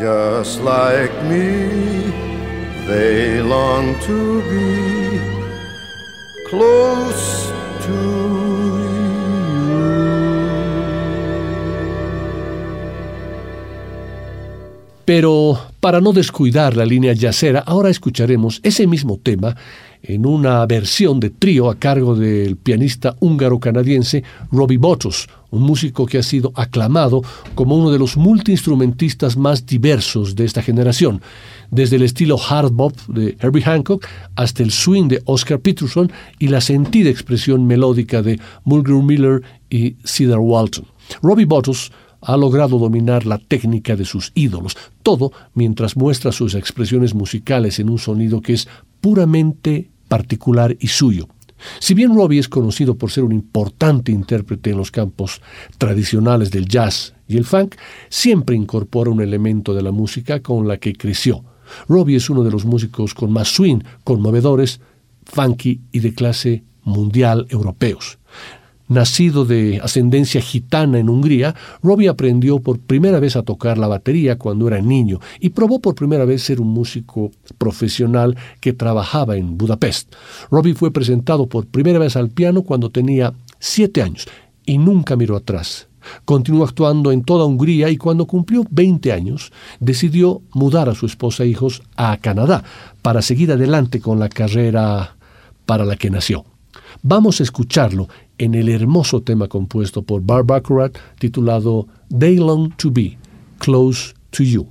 just 0.00 0.54
like 0.62 1.14
me. 1.30 1.48
They 2.88 3.40
long 3.40 3.84
to 4.00 4.18
be 4.50 4.66
close 6.50 7.45
Pero 15.06 15.56
para 15.78 16.00
no 16.00 16.12
descuidar 16.12 16.76
la 16.76 16.84
línea 16.84 17.12
yacera, 17.12 17.60
ahora 17.60 17.90
escucharemos 17.90 18.58
ese 18.64 18.88
mismo 18.88 19.20
tema 19.22 19.56
en 20.02 20.26
una 20.26 20.66
versión 20.66 21.20
de 21.20 21.30
trío 21.30 21.70
a 21.70 21.76
cargo 21.76 22.16
del 22.16 22.56
pianista 22.56 23.14
húngaro-canadiense 23.20 24.24
Robbie 24.50 24.78
Botos, 24.78 25.28
un 25.50 25.62
músico 25.62 26.06
que 26.06 26.18
ha 26.18 26.24
sido 26.24 26.50
aclamado 26.56 27.22
como 27.54 27.76
uno 27.76 27.92
de 27.92 28.00
los 28.00 28.16
multiinstrumentistas 28.16 29.36
más 29.36 29.64
diversos 29.64 30.34
de 30.34 30.44
esta 30.44 30.60
generación, 30.60 31.22
desde 31.70 31.96
el 31.96 32.02
estilo 32.02 32.36
hard 32.36 32.72
bop 32.72 32.96
de 33.06 33.36
Herbie 33.40 33.62
Hancock 33.62 34.04
hasta 34.34 34.64
el 34.64 34.72
swing 34.72 35.06
de 35.06 35.22
Oscar 35.26 35.60
Peterson 35.60 36.10
y 36.40 36.48
la 36.48 36.60
sentida 36.60 37.10
expresión 37.10 37.64
melódica 37.64 38.22
de 38.22 38.40
Mulgrew 38.64 39.02
Miller 39.02 39.42
y 39.70 39.94
Cedar 40.04 40.40
Walton. 40.40 40.84
Robbie 41.22 41.44
Botos 41.44 41.92
ha 42.26 42.36
logrado 42.36 42.78
dominar 42.78 43.24
la 43.24 43.38
técnica 43.38 43.94
de 43.94 44.04
sus 44.04 44.32
ídolos, 44.34 44.76
todo 45.04 45.30
mientras 45.54 45.96
muestra 45.96 46.32
sus 46.32 46.54
expresiones 46.54 47.14
musicales 47.14 47.78
en 47.78 47.88
un 47.88 47.98
sonido 47.98 48.40
que 48.40 48.54
es 48.54 48.68
puramente 49.00 49.88
particular 50.08 50.76
y 50.80 50.88
suyo. 50.88 51.28
Si 51.78 51.94
bien 51.94 52.14
Robbie 52.14 52.40
es 52.40 52.48
conocido 52.48 52.96
por 52.96 53.12
ser 53.12 53.22
un 53.22 53.32
importante 53.32 54.10
intérprete 54.10 54.70
en 54.70 54.76
los 54.76 54.90
campos 54.90 55.40
tradicionales 55.78 56.50
del 56.50 56.66
jazz 56.66 57.14
y 57.28 57.36
el 57.36 57.44
funk, 57.44 57.76
siempre 58.08 58.56
incorpora 58.56 59.10
un 59.10 59.22
elemento 59.22 59.72
de 59.72 59.82
la 59.82 59.92
música 59.92 60.40
con 60.40 60.66
la 60.66 60.78
que 60.78 60.94
creció. 60.94 61.44
Robbie 61.88 62.16
es 62.16 62.28
uno 62.28 62.42
de 62.42 62.50
los 62.50 62.64
músicos 62.64 63.14
con 63.14 63.32
más 63.32 63.48
swing, 63.48 63.78
conmovedores, 64.02 64.80
funky 65.24 65.80
y 65.92 66.00
de 66.00 66.12
clase 66.12 66.64
mundial 66.82 67.46
europeos. 67.50 68.18
Nacido 68.88 69.44
de 69.44 69.80
ascendencia 69.82 70.40
gitana 70.40 71.00
en 71.00 71.08
Hungría, 71.08 71.56
Robbie 71.82 72.08
aprendió 72.08 72.60
por 72.60 72.78
primera 72.78 73.18
vez 73.18 73.34
a 73.34 73.42
tocar 73.42 73.78
la 73.78 73.88
batería 73.88 74.38
cuando 74.38 74.68
era 74.68 74.80
niño 74.80 75.18
y 75.40 75.48
probó 75.50 75.80
por 75.80 75.96
primera 75.96 76.24
vez 76.24 76.44
ser 76.44 76.60
un 76.60 76.68
músico 76.68 77.32
profesional 77.58 78.36
que 78.60 78.72
trabajaba 78.72 79.36
en 79.36 79.58
Budapest. 79.58 80.14
Robbie 80.52 80.74
fue 80.74 80.92
presentado 80.92 81.48
por 81.48 81.66
primera 81.66 81.98
vez 81.98 82.14
al 82.14 82.30
piano 82.30 82.62
cuando 82.62 82.90
tenía 82.90 83.34
siete 83.58 84.02
años 84.02 84.28
y 84.64 84.78
nunca 84.78 85.16
miró 85.16 85.34
atrás. 85.36 85.88
Continuó 86.24 86.64
actuando 86.64 87.10
en 87.10 87.24
toda 87.24 87.44
Hungría 87.44 87.90
y 87.90 87.96
cuando 87.96 88.26
cumplió 88.26 88.64
20 88.70 89.12
años 89.12 89.52
decidió 89.80 90.42
mudar 90.52 90.88
a 90.88 90.94
su 90.94 91.06
esposa 91.06 91.42
e 91.42 91.48
hijos 91.48 91.82
a 91.96 92.16
Canadá 92.18 92.62
para 93.02 93.20
seguir 93.22 93.50
adelante 93.50 94.00
con 94.00 94.20
la 94.20 94.28
carrera 94.28 95.16
para 95.64 95.84
la 95.84 95.96
que 95.96 96.10
nació. 96.10 96.44
Vamos 97.02 97.40
a 97.40 97.42
escucharlo 97.42 98.08
en 98.38 98.54
el 98.54 98.68
hermoso 98.68 99.22
tema 99.22 99.48
compuesto 99.48 100.02
por 100.02 100.22
Barb 100.22 100.46
Baccarat 100.46 100.96
titulado 101.18 101.86
They 102.16 102.36
Long 102.36 102.74
to 102.76 102.90
Be, 102.90 103.16
Close 103.58 104.14
to 104.30 104.42
You. 104.42 104.66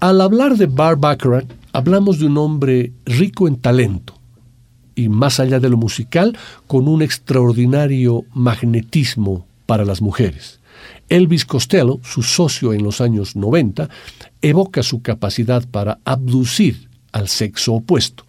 Al 0.00 0.20
hablar 0.20 0.56
de 0.56 0.66
Bar 0.66 0.96
Baccarat, 0.96 1.52
hablamos 1.72 2.20
de 2.20 2.26
un 2.26 2.38
hombre 2.38 2.92
rico 3.04 3.48
en 3.48 3.56
talento 3.56 4.14
y 4.94 5.08
más 5.08 5.40
allá 5.40 5.58
de 5.58 5.68
lo 5.68 5.76
musical, 5.76 6.38
con 6.68 6.86
un 6.86 7.02
extraordinario 7.02 8.24
magnetismo 8.32 9.44
para 9.66 9.84
las 9.84 10.00
mujeres. 10.00 10.60
Elvis 11.08 11.44
Costello, 11.44 11.98
su 12.04 12.22
socio 12.22 12.72
en 12.72 12.84
los 12.84 13.00
años 13.00 13.34
90, 13.34 13.88
evoca 14.40 14.84
su 14.84 15.02
capacidad 15.02 15.68
para 15.68 15.98
abducir 16.04 16.88
al 17.10 17.26
sexo 17.26 17.74
opuesto. 17.74 18.24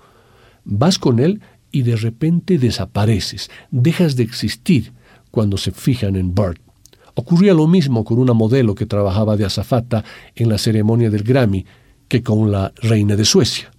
Vas 0.66 0.98
con 0.98 1.20
él 1.20 1.40
y 1.72 1.84
de 1.84 1.98
repente 1.98 2.58
desapareces, 2.58 3.52
dejas 3.70 4.16
de 4.16 4.24
existir 4.24 4.92
cuando 5.30 5.56
se 5.58 5.72
fijan 5.72 6.16
en 6.16 6.34
Bart. 6.34 6.60
Ocurría 7.20 7.54
lo 7.54 7.68
mismo 7.68 8.06
con 8.06 8.18
una 8.18 8.32
modelo 8.32 8.74
que 8.74 8.86
trabajaba 8.86 9.36
de 9.36 9.44
azafata 9.44 10.06
en 10.36 10.48
la 10.48 10.58
ceremonia 10.58 11.10
del 11.10 11.24
Grammy 11.24 11.66
que 12.08 12.24
con 12.24 12.50
la 12.50 12.72
reina 12.82 13.18
de 13.18 13.26
Suecia. 13.26 13.70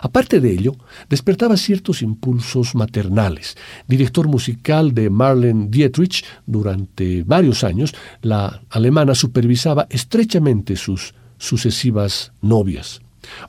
Aparte 0.00 0.38
de 0.38 0.52
ello, 0.52 0.76
despertaba 1.10 1.56
ciertos 1.56 2.02
impulsos 2.02 2.76
maternales. 2.76 3.56
Director 3.88 4.28
musical 4.28 4.94
de 4.94 5.10
Marlene 5.10 5.66
Dietrich, 5.68 6.24
durante 6.46 7.24
varios 7.24 7.64
años, 7.64 7.96
la 8.22 8.62
alemana 8.70 9.16
supervisaba 9.16 9.88
estrechamente 9.90 10.76
sus 10.76 11.14
sucesivas 11.36 12.30
novias. 12.42 13.00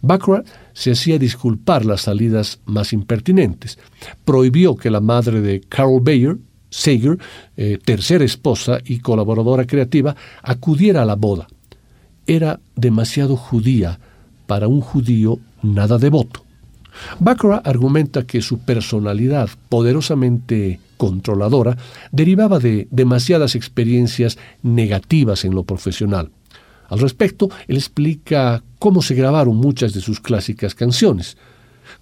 Baccarat 0.02 0.48
se 0.74 0.89
hacía 0.89 1.20
disculpar 1.20 1.86
las 1.86 2.02
salidas 2.02 2.62
más 2.65 2.94
impertinentes. 2.94 3.77
Prohibió 4.25 4.75
que 4.75 4.90
la 4.90 5.02
madre 5.02 5.40
de 5.42 5.62
Carol 5.62 6.02
Bayer, 6.02 6.40
Sager, 6.70 7.17
eh, 7.58 7.80
tercera 7.84 8.24
esposa 8.24 8.80
y 8.86 9.00
colaboradora 9.00 9.65
creativa, 9.65 10.15
acudiera 10.44 11.02
a 11.02 11.06
la 11.06 11.15
boda. 11.15 11.48
Era 12.28 12.60
demasiado 12.76 13.36
judía 13.36 14.00
para 14.46 14.67
un 14.67 14.82
judío 14.82 15.40
nada 15.62 15.98
devoto. 15.98 16.44
Baccarat 17.20 17.65
argumenta 17.67 18.26
que 18.26 18.42
su 18.42 18.60
personalidad 18.60 19.50
poderosamente 19.70 20.80
controladora 20.98 21.78
derivaba 22.12 22.60
de 22.60 22.88
demasiadas 22.92 23.56
experiencias 23.56 24.38
negativas 24.63 25.46
en 25.46 25.56
lo 25.56 25.63
profesional. 25.63 26.30
Al 26.90 27.00
respecto, 27.00 27.50
él 27.67 27.78
explica 27.78 28.63
cómo 28.80 29.02
se 29.02 29.15
grabaron 29.15 29.56
muchas 29.56 29.94
de 29.94 30.02
sus 30.02 30.20
clásicas 30.20 30.76
canciones. 30.76 31.38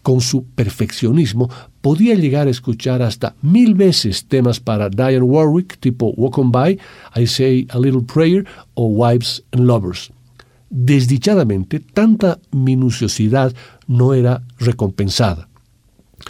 Con 0.08 0.22
su 0.22 0.46
perfeccionismo 0.46 1.50
podía 1.82 2.16
llegar 2.16 2.48
a 2.48 2.50
escuchar 2.50 3.02
hasta 3.02 3.36
mil 3.42 3.76
veces 3.76 4.26
temas 4.26 4.62
para 4.62 4.88
Diane 4.88 5.20
Warwick 5.20 5.78
tipo 5.82 6.14
Walk 6.16 6.38
On 6.38 6.50
By, 6.50 6.80
I 7.18 7.28
Say 7.28 7.68
a 7.70 7.78
Little 7.78 8.04
Prayer 8.04 8.46
o 8.74 8.86
Wives 8.86 9.44
and 9.52 9.66
Lovers. 9.66 10.14
Desdichadamente, 10.70 11.82
tanta 11.82 12.40
minuciosidad 12.52 13.54
no 13.86 14.14
era 14.14 14.44
recompensada. 14.60 15.50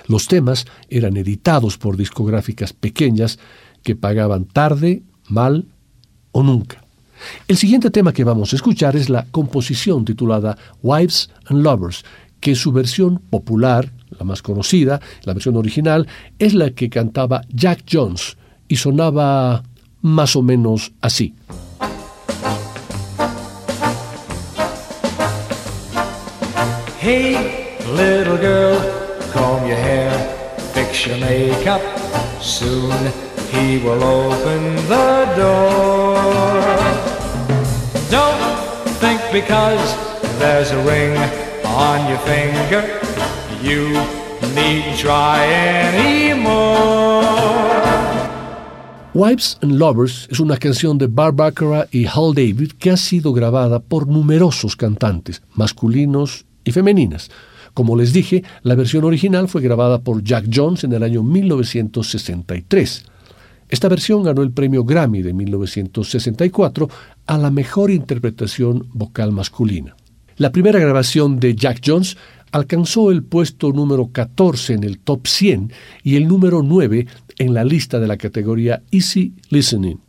Los 0.07 0.27
temas 0.27 0.65
eran 0.89 1.15
editados 1.15 1.77
por 1.77 1.97
discográficas 1.97 2.73
pequeñas 2.73 3.37
que 3.83 3.95
pagaban 3.95 4.45
tarde, 4.45 5.03
mal 5.29 5.67
o 6.31 6.41
nunca. 6.41 6.83
El 7.47 7.57
siguiente 7.57 7.91
tema 7.91 8.13
que 8.13 8.23
vamos 8.23 8.53
a 8.53 8.55
escuchar 8.55 8.95
es 8.95 9.09
la 9.09 9.25
composición 9.29 10.05
titulada 10.05 10.57
Wives 10.81 11.29
and 11.45 11.63
Lovers, 11.63 12.03
que 12.39 12.55
su 12.55 12.71
versión 12.71 13.19
popular, 13.29 13.91
la 14.17 14.25
más 14.25 14.41
conocida, 14.41 14.99
la 15.23 15.33
versión 15.33 15.57
original, 15.57 16.07
es 16.39 16.53
la 16.53 16.71
que 16.71 16.89
cantaba 16.89 17.41
Jack 17.49 17.83
Jones 17.91 18.37
y 18.67 18.77
sonaba 18.77 19.63
más 20.01 20.35
o 20.35 20.41
menos 20.41 20.91
así. 21.01 21.33
Hey, 26.99 27.77
little 27.95 28.37
girl, 28.37 28.77
comb 29.31 29.65
your 29.67 29.77
hair, 29.77 30.11
fix 30.73 31.05
your 31.05 31.17
makeup. 31.19 31.81
Soon 32.41 32.91
he 33.51 33.77
will 33.79 34.03
open 34.03 34.75
the 34.87 35.25
door. 35.37 36.17
Don't 38.09 38.89
think 38.99 39.21
because 39.31 39.95
there's 40.39 40.71
a 40.71 40.83
ring 40.83 41.46
on 41.77 42.09
your 42.09 42.17
finger, 42.25 42.81
you 43.61 43.93
try. 44.97 45.67
Wives 49.13 49.57
and 49.61 49.79
Lovers 49.79 50.27
es 50.29 50.39
una 50.39 50.57
canción 50.57 50.97
de 50.97 51.07
Bar 51.07 51.33
Baccarat 51.33 51.93
y 51.93 52.05
Hal 52.05 52.33
David 52.35 52.73
que 52.77 52.91
ha 52.91 52.97
sido 52.97 53.33
grabada 53.33 53.79
por 53.79 54.07
numerosos 54.07 54.75
cantantes, 54.75 55.41
masculinos 55.53 56.45
y 56.63 56.71
femeninas. 56.71 57.29
Como 57.73 57.95
les 57.95 58.13
dije, 58.13 58.43
la 58.63 58.75
versión 58.75 59.03
original 59.05 59.47
fue 59.47 59.61
grabada 59.61 60.01
por 60.01 60.23
Jack 60.23 60.45
Jones 60.53 60.83
en 60.83 60.93
el 60.93 61.03
año 61.03 61.23
1963. 61.23 63.05
Esta 63.69 63.87
versión 63.87 64.23
ganó 64.23 64.43
el 64.43 64.51
premio 64.51 64.83
Grammy 64.83 65.21
de 65.21 65.33
1964 65.33 66.89
a 67.25 67.37
la 67.37 67.49
mejor 67.51 67.91
interpretación 67.91 68.87
vocal 68.93 69.31
masculina. 69.31 69.95
La 70.37 70.51
primera 70.51 70.77
grabación 70.77 71.39
de 71.39 71.55
Jack 71.55 71.81
Jones 71.83 72.15
alcanzó 72.51 73.09
el 73.09 73.23
puesto 73.23 73.71
número 73.71 74.11
14 74.11 74.73
en 74.73 74.83
el 74.83 74.99
top 74.99 75.25
100 75.25 75.73
y 76.03 76.15
el 76.15 76.27
número 76.27 76.61
9 76.61 77.07
en 77.39 77.53
la 77.55 77.63
lista 77.63 77.99
de 77.99 78.05
la 78.05 78.17
categoría 78.17 78.83
Easy 78.91 79.33
Listening. 79.49 79.99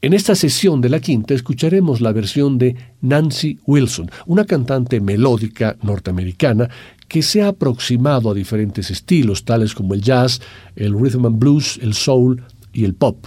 En 0.00 0.12
esta 0.12 0.36
sesión 0.36 0.80
de 0.80 0.90
la 0.90 1.00
quinta 1.00 1.34
escucharemos 1.34 2.00
la 2.00 2.12
versión 2.12 2.56
de 2.56 2.76
Nancy 3.00 3.58
Wilson, 3.66 4.08
una 4.26 4.44
cantante 4.44 5.00
melódica 5.00 5.76
norteamericana 5.82 6.70
que 7.08 7.22
se 7.22 7.42
ha 7.42 7.48
aproximado 7.48 8.30
a 8.30 8.34
diferentes 8.34 8.92
estilos, 8.92 9.44
tales 9.44 9.74
como 9.74 9.92
el 9.92 10.02
jazz, 10.02 10.40
el 10.76 10.92
rhythm 10.96 11.26
and 11.26 11.38
blues, 11.40 11.80
el 11.82 11.94
soul 11.94 12.44
y 12.72 12.84
el 12.84 12.94
pop. 12.94 13.26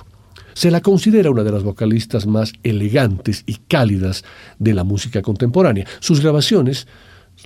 Se 0.54 0.72
la 0.72 0.82
considera 0.82 1.32
una 1.32 1.44
de 1.44 1.52
las 1.52 1.64
vocalistas 1.64 2.26
más 2.28 2.54
elegantes 2.64 3.44
y 3.46 3.56
cálidas 3.68 4.24
de 4.60 4.74
la 4.74 4.84
música 4.84 5.22
contemporánea. 5.22 5.86
Sus 6.00 6.22
grabaciones 6.22 6.88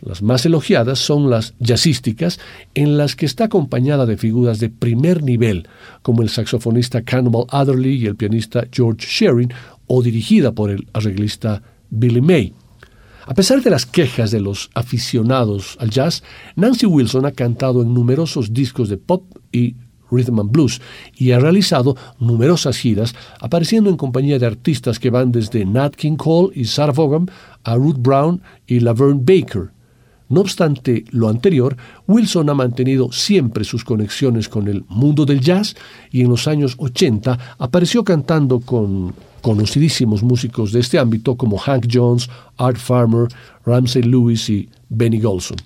las 0.01 0.21
más 0.21 0.45
elogiadas 0.45 0.99
son 0.99 1.29
las 1.29 1.53
jazzísticas, 1.59 2.39
en 2.73 2.97
las 2.97 3.15
que 3.15 3.25
está 3.25 3.45
acompañada 3.45 4.05
de 4.05 4.17
figuras 4.17 4.59
de 4.59 4.69
primer 4.69 5.23
nivel, 5.23 5.67
como 6.01 6.21
el 6.21 6.29
saxofonista 6.29 7.03
Cannibal 7.03 7.45
Adderley 7.49 7.95
y 7.95 8.05
el 8.07 8.15
pianista 8.15 8.65
George 8.71 9.07
Shearing, 9.07 9.53
o 9.87 10.01
dirigida 10.01 10.51
por 10.51 10.69
el 10.69 10.87
arreglista 10.93 11.61
Billy 11.89 12.21
May. 12.21 12.53
A 13.27 13.33
pesar 13.33 13.61
de 13.61 13.69
las 13.69 13.85
quejas 13.85 14.31
de 14.31 14.41
los 14.41 14.69
aficionados 14.75 15.77
al 15.79 15.89
jazz, 15.89 16.23
Nancy 16.55 16.85
Wilson 16.85 17.25
ha 17.25 17.31
cantado 17.31 17.81
en 17.81 17.93
numerosos 17.93 18.53
discos 18.53 18.89
de 18.89 18.97
pop 18.97 19.23
y 19.51 19.75
rhythm 20.11 20.39
and 20.39 20.51
blues 20.51 20.81
y 21.17 21.31
ha 21.31 21.39
realizado 21.39 21.95
numerosas 22.19 22.77
giras, 22.77 23.15
apareciendo 23.39 23.89
en 23.89 23.97
compañía 23.97 24.39
de 24.39 24.45
artistas 24.45 24.99
que 24.99 25.09
van 25.09 25.31
desde 25.31 25.65
Nat 25.65 25.95
King 25.95 26.15
Cole 26.15 26.51
y 26.55 26.65
Sarah 26.65 26.93
Vaughan 26.93 27.29
a 27.63 27.75
Ruth 27.75 27.97
Brown 27.97 28.41
y 28.67 28.79
Laverne 28.79 29.21
Baker. 29.23 29.71
No 30.27 30.41
obstante 30.41 31.05
lo 31.11 31.29
anterior, 31.29 31.77
Wilson 32.07 32.49
ha 32.49 32.55
mantenido 32.55 33.11
siempre 33.11 33.63
sus 33.63 33.83
conexiones 33.83 34.49
con 34.49 34.67
el 34.67 34.83
mundo 34.87 35.23
del 35.23 35.39
jazz 35.39 35.75
y 36.11 36.21
en 36.21 36.29
los 36.29 36.47
años 36.47 36.75
80 36.79 37.55
apareció 37.59 38.03
cantando 38.03 38.59
con 38.59 39.13
conocidísimos 39.41 40.23
músicos 40.23 40.71
de 40.71 40.79
este 40.79 40.97
ámbito 40.97 41.35
como 41.35 41.59
Hank 41.59 41.87
Jones, 41.91 42.27
Art 42.57 42.77
Farmer, 42.77 43.27
Ramsey 43.63 44.01
Lewis 44.01 44.49
y 44.49 44.67
Benny 44.89 45.19
Golson. 45.19 45.57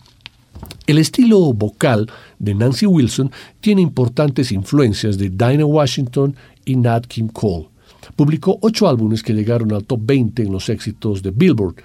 El 0.86 0.98
estilo 0.98 1.54
vocal 1.54 2.12
de 2.40 2.56
Nancy 2.56 2.86
Wilson 2.86 3.32
tiene 3.60 3.82
importantes 3.82 4.52
influencias 4.52 5.18
de 5.18 5.30
Dinah 5.30 5.66
Washington 5.66 6.36
y 6.66 6.76
Nat 6.78 7.06
King 7.06 7.28
Cole. 7.28 7.68
Publicó 8.16 8.58
ocho 8.62 8.88
álbumes 8.88 9.22
que 9.22 9.34
llegaron 9.34 9.72
al 9.74 9.84
top 9.84 10.00
20 10.04 10.44
en 10.44 10.52
los 10.52 10.70
éxitos 10.70 11.22
de 11.22 11.32
Billboard, 11.32 11.76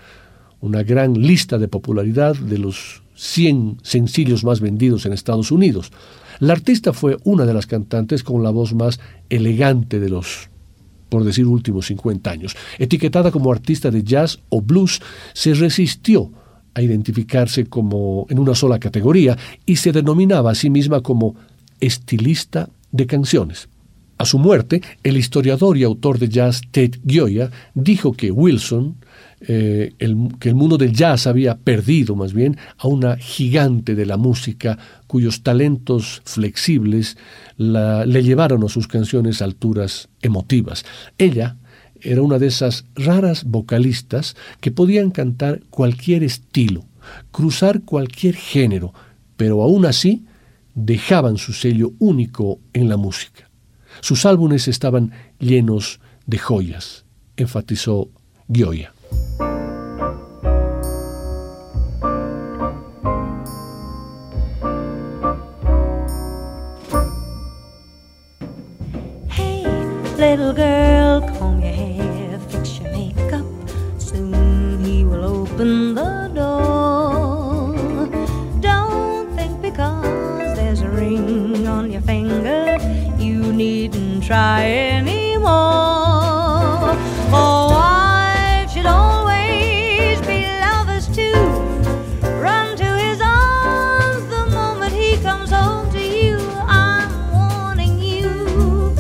una 0.61 0.83
gran 0.83 1.15
lista 1.15 1.59
de 1.59 1.69
popularidad 1.69 2.37
de 2.37 2.59
los 2.59 3.03
100 3.17 3.79
sencillos 3.83 4.45
más 4.45 4.61
vendidos 4.61 5.07
en 5.07 5.13
Estados 5.13 5.51
Unidos. 5.51 5.93
La 6.41 6.53
artista 6.53 6.93
fue 6.93 7.17
una 7.25 7.45
de 7.45 7.55
las 7.55 7.67
cantantes 7.67 8.23
con 8.23 8.43
la 8.43 8.51
voz 8.51 8.75
más 8.75 8.99
elegante 9.29 10.01
de 10.01 10.09
los, 10.09 10.49
por 11.09 11.25
decir, 11.25 11.47
últimos 11.47 11.87
50 11.87 12.31
años. 12.31 12.57
Etiquetada 12.79 13.31
como 13.31 13.53
artista 13.53 13.91
de 13.91 14.03
jazz 14.03 14.41
o 14.49 14.61
blues, 14.61 15.01
se 15.33 15.55
resistió 15.55 16.33
a 16.75 16.83
identificarse 16.83 17.67
como 17.67 18.27
en 18.29 18.39
una 18.39 18.55
sola 18.55 18.79
categoría 18.79 19.37
y 19.65 19.77
se 19.77 19.93
denominaba 19.93 20.51
a 20.51 20.55
sí 20.55 20.71
misma 20.71 21.01
como 21.01 21.35
estilista 21.81 22.69
de 22.93 23.07
canciones. 23.07 23.69
A 24.17 24.25
su 24.25 24.39
muerte, 24.39 24.81
el 25.03 25.17
historiador 25.17 25.77
y 25.77 25.83
autor 25.83 26.19
de 26.19 26.29
jazz 26.29 26.61
Ted 26.71 26.93
Gioia 27.05 27.51
dijo 27.75 28.13
que 28.13 28.31
Wilson 28.31 28.97
eh, 29.47 29.93
que 30.41 30.49
el 30.49 30.55
mundo 30.55 30.79
del 30.79 30.95
jazz 30.95 31.27
había 31.27 31.57
perdido 31.59 32.17
más 32.17 32.33
bien 32.33 32.57
a 32.79 32.89
una 32.89 33.17
gigante 33.17 33.95
de 33.95 34.07
la 34.07 34.17
música 34.17 34.79
cuyos 35.07 35.43
talentos 35.43 36.23
flexibles 36.25 37.19
le 37.59 38.23
llevaron 38.23 38.65
a 38.65 38.69
sus 38.69 38.89
canciones 38.89 39.43
a 39.43 39.45
alturas 39.45 40.09
emotivas. 40.23 40.87
Ella 41.19 41.57
era 42.05 42.23
una 42.23 42.39
de 42.39 42.47
esas 42.47 42.85
raras 42.95 43.45
vocalistas 43.45 44.37
que 44.61 44.71
podían 44.71 45.11
cantar 45.11 45.63
cualquier 45.71 46.23
estilo, 46.23 46.85
cruzar 47.31 47.83
cualquier 47.83 48.37
género, 48.37 48.93
pero 49.37 49.63
aún 49.63 49.87
así 49.87 50.25
dejaban 50.75 51.37
su 51.39 51.53
sello 51.53 51.93
único 51.99 52.61
en 52.73 52.89
la 52.89 52.97
música. 52.97 53.49
Sus 54.01 54.27
álbumes 54.27 54.69
estaban 54.69 55.13
llenos 55.39 56.01
de 56.27 56.39
joyas, 56.39 57.05
enfatizó 57.37 58.09
Gioia. 58.53 58.93
Hey, 69.29 69.65
little 70.19 70.53
girl, 70.53 70.94
try 84.27 84.65
anymore. 84.65 85.45
For 87.29 87.69
wives 87.77 88.73
should 88.73 88.87
always 88.87 90.19
be 90.23 90.47
lovers 90.61 91.07
too. 91.15 91.35
Run 92.41 92.75
to 92.77 92.87
his 93.05 93.21
arms 93.21 94.25
the 94.31 94.47
moment 94.51 94.95
he 94.95 95.19
comes 95.19 95.51
home 95.51 95.91
to 95.93 96.01
you. 96.01 96.39
I'm 96.67 97.11
warning 97.33 97.99
you. 97.99 98.95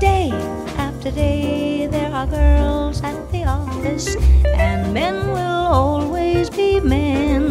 Day 0.00 0.30
after 0.78 1.10
day, 1.10 1.86
there 1.86 2.10
are 2.10 2.26
girls 2.26 3.02
at 3.02 3.30
the 3.32 3.44
office, 3.44 4.16
and 4.46 4.94
men 4.94 5.30
will 5.30 5.66
always 5.80 6.48
be 6.48 6.80
men. 6.80 7.42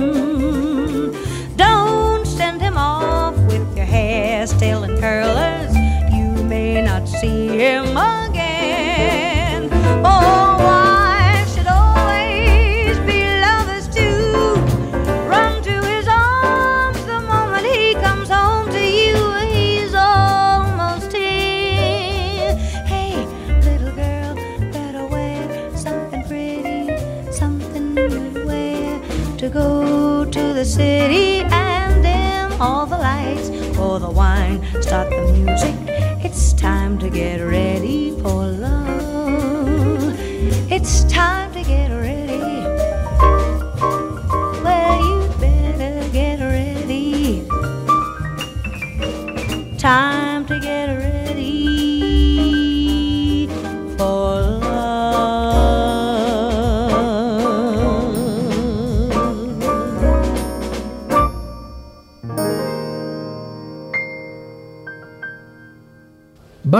Don't 1.55 2.25
send 2.25 2.59
him 2.59 2.75
off 2.75 3.37
with 3.51 3.77
your 3.77 3.85
hair 3.85 4.47
still 4.47 4.83
in 4.83 4.99
curlers. 4.99 5.34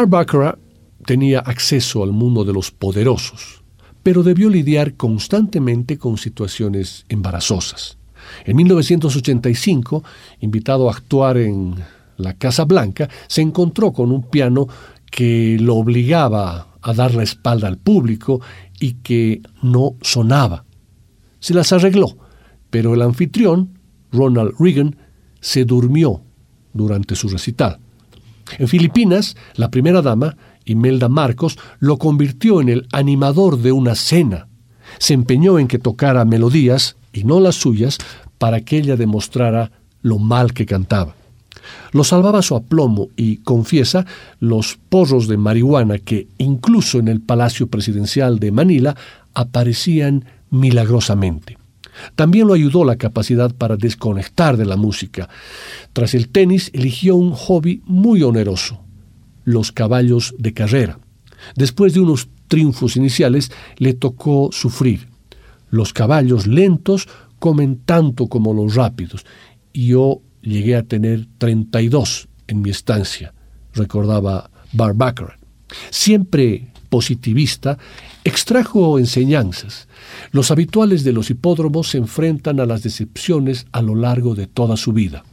Barbara 0.08 0.58
tenía 1.06 1.39
acceso 1.39 2.03
al 2.03 2.12
mundo 2.12 2.43
de 2.43 2.53
los 2.53 2.72
poderosos, 2.72 3.64
pero 4.03 4.24
debió 4.24 4.49
lidiar 4.49 4.95
constantemente 4.95 5.97
con 5.97 6.18
situaciones 6.18 7.06
embarazosas. 7.10 7.97
En 8.45 8.56
1985, 8.56 10.03
invitado 10.41 10.89
a 10.89 10.93
actuar 10.93 11.38
en 11.38 11.76
la 12.18 12.34
Casa 12.34 12.66
Blanca, 12.66 13.10
se 13.28 13.41
encontró 13.41 13.91
con 13.91 14.12
un 14.12 14.24
piano 14.24 14.68
que 15.12 15.58
lo 15.60 15.76
obligaba 15.76 16.68
a 16.82 16.93
dar 16.93 17.14
la 17.16 17.24
espalda 17.24 17.68
al 17.68 17.78
público 17.78 18.41
y 18.80 18.93
que 18.93 19.41
no 19.62 19.95
sonaba. 20.01 20.66
Se 21.39 21.53
las 21.53 21.72
arregló, 21.74 22.18
pero 22.70 22.93
el 22.93 23.01
anfitrión, 23.01 23.80
Ronald 24.12 24.53
Reagan, 24.60 24.95
se 25.39 25.66
durmió 25.66 26.22
durante 26.74 27.16
su 27.16 27.30
recital. 27.30 27.80
En 28.58 28.68
Filipinas, 28.68 29.36
la 29.56 29.72
primera 29.72 30.02
dama, 30.02 30.38
Imelda 30.66 31.10
Marcos, 31.10 31.58
lo 31.80 31.98
convirtió 31.98 32.62
en 32.62 32.70
el 32.70 32.88
animador 32.91 33.60
de 33.60 33.72
una 33.72 33.96
cena. 33.96 34.48
Se 34.98 35.14
empeñó 35.14 35.60
en 35.60 35.68
que 35.68 35.80
tocara 35.80 36.26
melodías, 36.26 36.96
y 37.12 37.24
no 37.24 37.39
las 37.39 37.56
suyas, 37.56 37.98
para 38.38 38.62
que 38.62 38.78
ella 38.78 38.96
demostrara 38.96 39.72
lo 40.02 40.20
mal 40.20 40.54
que 40.54 40.66
cantaba. 40.66 41.16
Lo 41.91 42.04
salvaba 42.04 42.41
su 42.41 42.56
aplomo 42.56 43.10
y, 43.16 43.38
confiesa, 43.38 44.06
los 44.39 44.78
porros 44.89 45.28
de 45.28 45.38
marihuana 45.38 45.98
que, 45.98 46.28
incluso 46.38 47.00
en 47.00 47.08
el 47.08 47.22
Palacio 47.22 47.68
Presidencial 47.68 48.39
de 48.39 48.52
Manila, 48.52 48.96
aparecían 49.34 50.26
milagrosamente. 50.50 51.58
También 52.16 52.48
lo 52.48 52.54
ayudó 52.54 52.84
la 52.84 52.98
capacidad 52.98 53.54
para 53.54 53.78
desconectar 53.78 54.58
de 54.58 54.66
la 54.66 54.78
música. 54.78 55.30
Tras 55.93 56.14
el 56.14 56.30
tenis 56.30 56.70
eligió 56.74 57.16
un 57.16 57.32
hobby 57.32 57.82
muy 57.86 58.24
oneroso, 58.24 58.82
los 59.43 59.72
caballos 59.72 60.36
de 60.38 60.54
carrera. 60.54 61.00
Después 61.56 61.93
de 61.93 62.00
unos 62.00 62.30
triunfos 62.48 62.96
iniciales, 62.96 63.52
le 63.78 63.93
tocó 63.93 64.50
sufrir. 64.52 65.08
Los 65.70 65.93
caballos 65.93 66.48
lentos 66.48 67.08
comen 67.39 67.82
tanto 67.86 68.28
como 68.28 68.54
los 68.54 68.76
rápidos, 68.76 69.26
y 69.74 69.88
yo 69.88 70.22
llegué 70.41 70.76
a 70.76 70.84
tener 70.84 71.28
32 71.38 72.28
en 72.48 72.62
mi 72.62 72.70
estancia, 72.70 73.34
recordaba 73.74 74.50
Barbacar. 74.72 75.38
Siempre 75.89 76.72
positivista, 76.89 77.77
extrajo 78.23 78.99
enseñanzas. 78.99 79.88
Los 80.31 80.51
habituales 80.51 81.03
de 81.03 81.13
los 81.13 81.29
hipódromos 81.29 81.89
se 81.89 81.97
enfrentan 81.97 82.59
a 82.59 82.65
las 82.65 82.83
decepciones 82.83 83.67
a 83.71 83.81
lo 83.81 83.95
largo 83.95 84.36
de 84.36 84.47
toda 84.47 84.77
su 84.77 84.93
vida. 84.93 85.23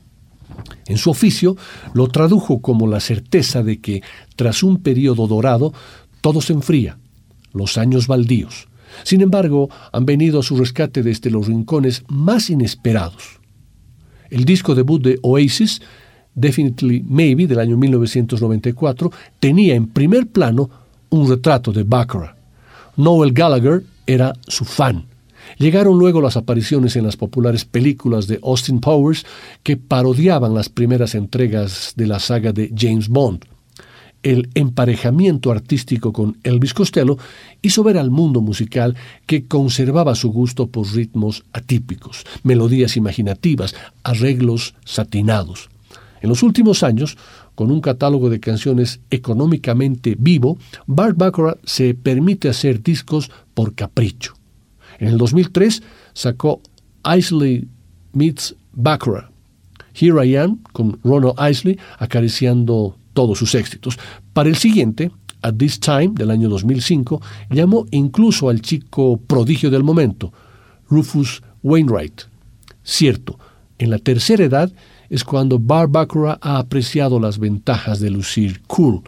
En 0.86 0.98
su 0.98 1.10
oficio 1.10 1.56
lo 1.94 2.08
tradujo 2.08 2.60
como 2.60 2.86
la 2.86 3.00
certeza 3.00 3.62
de 3.62 3.80
que, 3.80 4.02
tras 4.36 4.62
un 4.62 4.82
periodo 4.82 5.26
dorado, 5.26 5.72
todo 6.20 6.40
se 6.40 6.52
enfría, 6.52 6.98
los 7.52 7.78
años 7.78 8.06
baldíos. 8.06 8.68
Sin 9.04 9.20
embargo, 9.20 9.70
han 9.92 10.04
venido 10.04 10.40
a 10.40 10.42
su 10.42 10.56
rescate 10.56 11.02
desde 11.02 11.30
los 11.30 11.46
rincones 11.46 12.04
más 12.08 12.50
inesperados. 12.50 13.40
El 14.30 14.44
disco 14.44 14.74
debut 14.74 15.02
de 15.02 15.18
Oasis, 15.22 15.80
Definitely 16.34 17.04
Maybe, 17.06 17.46
del 17.46 17.58
año 17.58 17.76
1994, 17.76 19.10
tenía 19.40 19.74
en 19.74 19.88
primer 19.88 20.26
plano 20.28 20.70
un 21.12 21.28
retrato 21.28 21.72
de 21.72 21.84
Baccarat. 21.84 22.36
Noel 22.96 23.32
Gallagher 23.32 23.84
era 24.06 24.32
su 24.48 24.64
fan. 24.64 25.06
Llegaron 25.58 25.98
luego 25.98 26.20
las 26.20 26.36
apariciones 26.36 26.96
en 26.96 27.04
las 27.04 27.16
populares 27.16 27.64
películas 27.64 28.26
de 28.26 28.40
Austin 28.42 28.80
Powers 28.80 29.24
que 29.62 29.76
parodiaban 29.76 30.54
las 30.54 30.68
primeras 30.68 31.14
entregas 31.14 31.92
de 31.96 32.06
la 32.06 32.18
saga 32.18 32.52
de 32.52 32.72
James 32.76 33.08
Bond. 33.08 33.44
El 34.22 34.48
emparejamiento 34.54 35.50
artístico 35.50 36.12
con 36.12 36.38
Elvis 36.44 36.74
Costello 36.74 37.18
hizo 37.60 37.82
ver 37.82 37.98
al 37.98 38.10
mundo 38.10 38.40
musical 38.40 38.96
que 39.26 39.46
conservaba 39.46 40.14
su 40.14 40.30
gusto 40.30 40.68
por 40.68 40.86
ritmos 40.94 41.44
atípicos, 41.52 42.24
melodías 42.44 42.96
imaginativas, 42.96 43.74
arreglos 44.04 44.74
satinados. 44.84 45.68
En 46.22 46.28
los 46.28 46.44
últimos 46.44 46.84
años, 46.84 47.18
con 47.54 47.70
un 47.70 47.80
catálogo 47.80 48.30
de 48.30 48.40
canciones 48.40 49.00
económicamente 49.10 50.16
vivo, 50.18 50.58
Bart 50.86 51.16
Baccarat 51.16 51.58
se 51.64 51.94
permite 51.94 52.48
hacer 52.48 52.82
discos 52.82 53.30
por 53.54 53.74
capricho. 53.74 54.34
En 54.98 55.08
el 55.08 55.18
2003 55.18 55.82
sacó 56.12 56.60
Isley 57.16 57.68
Meets 58.12 58.54
Baccarat. 58.72 59.30
Here 59.94 60.26
I 60.26 60.36
Am, 60.36 60.58
con 60.72 60.98
Ronald 61.04 61.34
Isley 61.50 61.78
acariciando 61.98 62.96
todos 63.12 63.38
sus 63.38 63.54
éxitos. 63.54 63.98
Para 64.32 64.48
el 64.48 64.56
siguiente, 64.56 65.10
At 65.42 65.56
This 65.56 65.80
Time, 65.80 66.12
del 66.14 66.30
año 66.30 66.48
2005, 66.48 67.20
llamó 67.50 67.86
incluso 67.90 68.48
al 68.48 68.62
chico 68.62 69.18
prodigio 69.18 69.70
del 69.70 69.82
momento, 69.82 70.32
Rufus 70.88 71.42
Wainwright. 71.62 72.22
Cierto, 72.82 73.38
en 73.78 73.90
la 73.90 73.98
tercera 73.98 74.44
edad 74.44 74.72
es 75.12 75.24
cuando 75.24 75.58
Bart 75.58 75.92
Baccarat 75.92 76.38
ha 76.40 76.56
apreciado 76.56 77.20
las 77.20 77.38
ventajas 77.38 78.00
de 78.00 78.08
lucir 78.08 78.62
cool. 78.66 79.02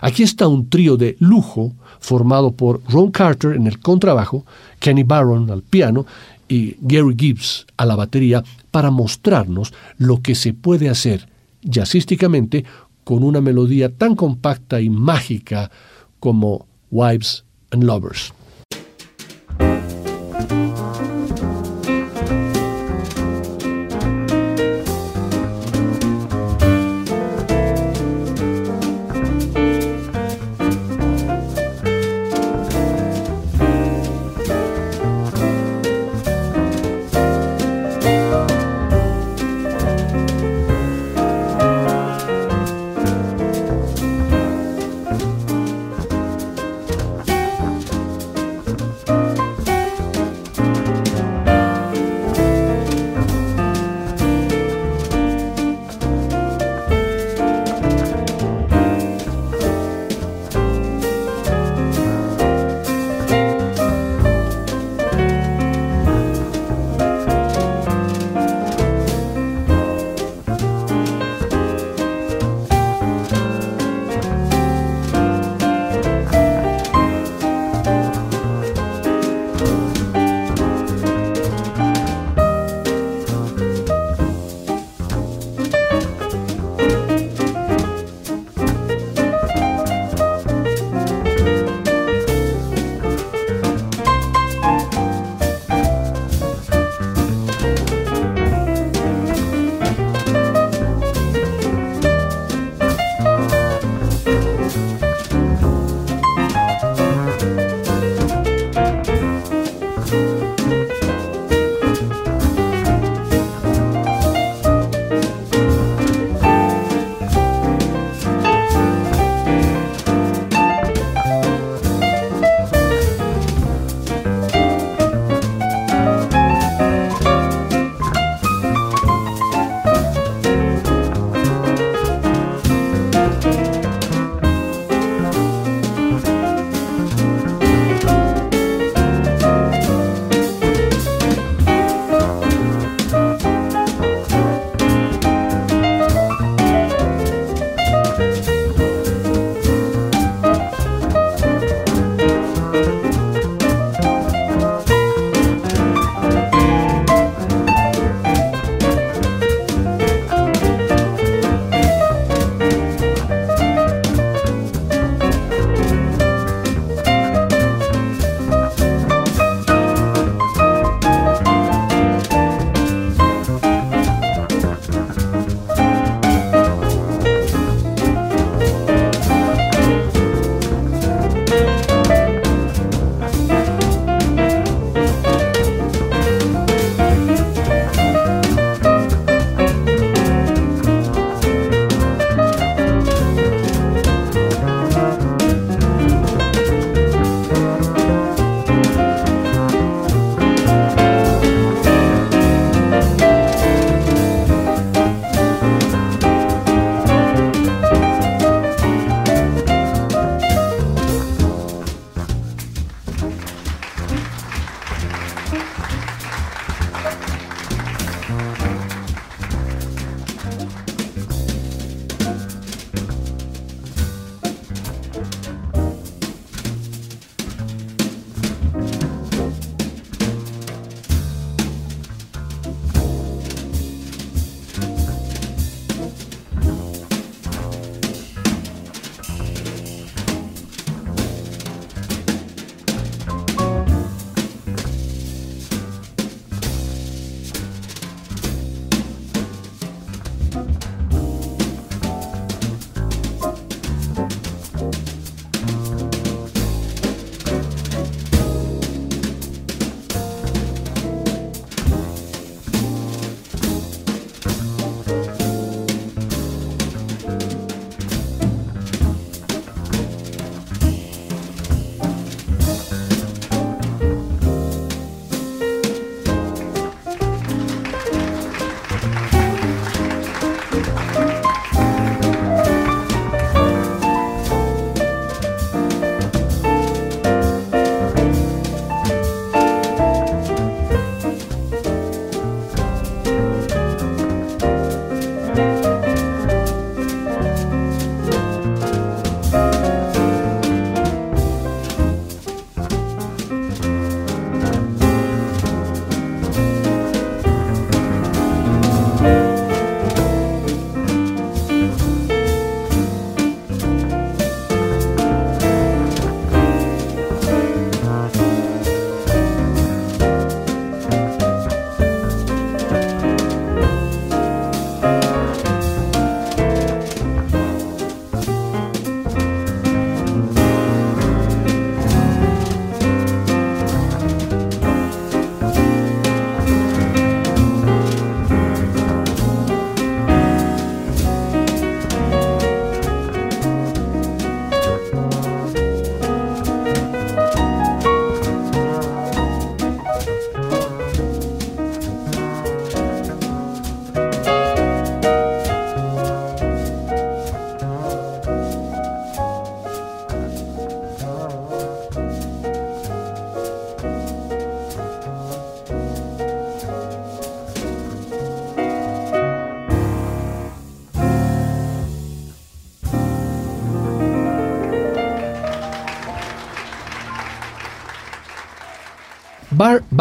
Aquí 0.00 0.22
está 0.22 0.46
un 0.46 0.70
trío 0.70 0.96
de 0.96 1.16
lujo 1.18 1.72
formado 1.98 2.52
por 2.52 2.80
Ron 2.88 3.10
Carter 3.10 3.56
en 3.56 3.66
el 3.66 3.80
contrabajo, 3.80 4.46
Kenny 4.78 5.02
Barron 5.02 5.50
al 5.50 5.62
piano 5.62 6.06
y 6.48 6.76
Gary 6.80 7.16
Gibbs 7.18 7.66
a 7.76 7.84
la 7.86 7.96
batería 7.96 8.44
para 8.70 8.92
mostrarnos 8.92 9.74
lo 9.98 10.22
que 10.22 10.36
se 10.36 10.54
puede 10.54 10.88
hacer 10.88 11.28
jazzísticamente 11.60 12.64
con 13.02 13.24
una 13.24 13.40
melodía 13.40 13.92
tan 13.92 14.14
compacta 14.14 14.80
y 14.80 14.90
mágica 14.90 15.72
como 16.20 16.66
Wives 16.92 17.44
and 17.72 17.82
Lovers. 17.82 18.32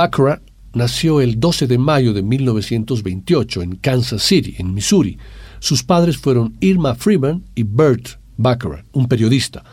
Baccarat 0.01 0.41
nació 0.73 1.21
el 1.21 1.39
12 1.39 1.67
de 1.67 1.77
mayo 1.77 2.11
de 2.11 2.23
1928 2.23 3.61
en 3.61 3.75
Kansas 3.75 4.23
City, 4.23 4.55
en 4.57 4.73
Missouri. 4.73 5.19
Sus 5.59 5.83
padres 5.83 6.17
fueron 6.17 6.55
Irma 6.59 6.95
Freeman 6.95 7.43
y 7.53 7.61
Bert 7.61 8.17
Baccarat, 8.35 8.83
un 8.93 9.07
periodista. 9.07 9.63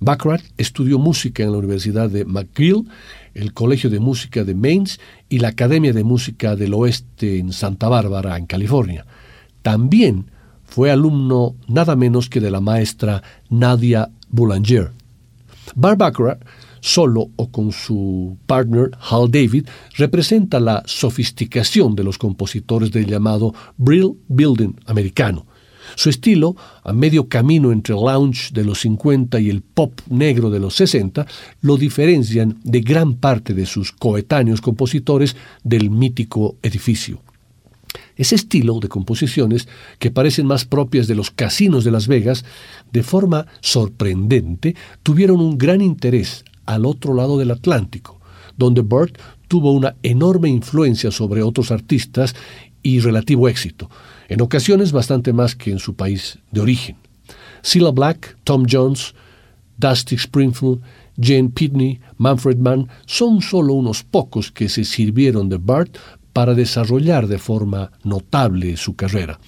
Baccarat 0.00 0.40
estudió 0.56 0.98
música 0.98 1.42
en 1.42 1.52
la 1.52 1.58
Universidad 1.58 2.08
de 2.08 2.24
McGill, 2.24 2.88
el 3.34 3.52
Colegio 3.52 3.90
de 3.90 4.00
Música 4.00 4.42
de 4.42 4.54
Mainz 4.54 5.00
y 5.28 5.40
la 5.40 5.48
Academia 5.48 5.92
de 5.92 6.02
Música 6.02 6.56
del 6.56 6.72
Oeste 6.72 7.38
en 7.38 7.52
Santa 7.52 7.90
Bárbara, 7.90 8.38
en 8.38 8.46
California. 8.46 9.04
También 9.60 10.30
fue 10.64 10.90
alumno 10.90 11.56
nada 11.66 11.94
menos 11.94 12.30
que 12.30 12.40
de 12.40 12.50
la 12.50 12.62
maestra 12.62 13.22
Nadia 13.50 14.08
Boulanger. 14.30 14.92
Bart 15.74 15.98
Baccarat 15.98 16.42
solo 16.80 17.30
o 17.36 17.50
con 17.50 17.72
su 17.72 18.36
partner 18.46 18.90
Hal 19.00 19.30
David, 19.30 19.66
representa 19.96 20.60
la 20.60 20.82
sofisticación 20.86 21.94
de 21.94 22.04
los 22.04 22.18
compositores 22.18 22.90
del 22.90 23.06
llamado 23.06 23.54
Brill 23.76 24.14
Building 24.28 24.74
americano. 24.86 25.46
Su 25.94 26.10
estilo, 26.10 26.54
a 26.84 26.92
medio 26.92 27.28
camino 27.28 27.72
entre 27.72 27.94
el 27.94 28.02
lounge 28.02 28.52
de 28.52 28.64
los 28.64 28.80
50 28.80 29.40
y 29.40 29.50
el 29.50 29.62
pop 29.62 30.00
negro 30.08 30.50
de 30.50 30.60
los 30.60 30.74
60, 30.74 31.26
lo 31.62 31.76
diferencian 31.76 32.58
de 32.62 32.80
gran 32.80 33.14
parte 33.14 33.54
de 33.54 33.66
sus 33.66 33.92
coetáneos 33.92 34.60
compositores 34.60 35.36
del 35.64 35.90
mítico 35.90 36.56
edificio. 36.62 37.22
Ese 38.16 38.34
estilo 38.34 38.80
de 38.80 38.88
composiciones, 38.88 39.68
que 39.98 40.10
parecen 40.10 40.46
más 40.46 40.64
propias 40.64 41.06
de 41.06 41.14
los 41.14 41.30
casinos 41.30 41.84
de 41.84 41.90
Las 41.90 42.06
Vegas, 42.06 42.44
de 42.92 43.02
forma 43.02 43.46
sorprendente, 43.60 44.74
tuvieron 45.02 45.40
un 45.40 45.56
gran 45.56 45.80
interés 45.80 46.44
al 46.68 46.84
otro 46.84 47.14
lado 47.14 47.38
del 47.38 47.50
Atlántico, 47.50 48.20
donde 48.58 48.82
Burt 48.82 49.18
tuvo 49.48 49.72
una 49.72 49.96
enorme 50.02 50.50
influencia 50.50 51.10
sobre 51.10 51.42
otros 51.42 51.70
artistas 51.70 52.36
y 52.82 53.00
relativo 53.00 53.48
éxito, 53.48 53.88
en 54.28 54.42
ocasiones 54.42 54.92
bastante 54.92 55.32
más 55.32 55.56
que 55.56 55.70
en 55.70 55.78
su 55.78 55.94
país 55.94 56.38
de 56.50 56.60
origen. 56.60 56.96
Cilla 57.62 57.90
Black, 57.90 58.36
Tom 58.44 58.66
Jones, 58.70 59.14
Dusty 59.78 60.16
Springfield, 60.16 60.82
Jane 61.18 61.48
Pitney, 61.48 62.00
Manfred 62.18 62.58
Mann 62.58 62.88
son 63.06 63.40
solo 63.40 63.72
unos 63.72 64.04
pocos 64.04 64.52
que 64.52 64.68
se 64.68 64.84
sirvieron 64.84 65.48
de 65.48 65.56
Bart 65.56 65.96
para 66.34 66.54
desarrollar 66.54 67.28
de 67.28 67.38
forma 67.38 67.92
notable 68.04 68.76
su 68.76 68.94
carrera. 68.94 69.40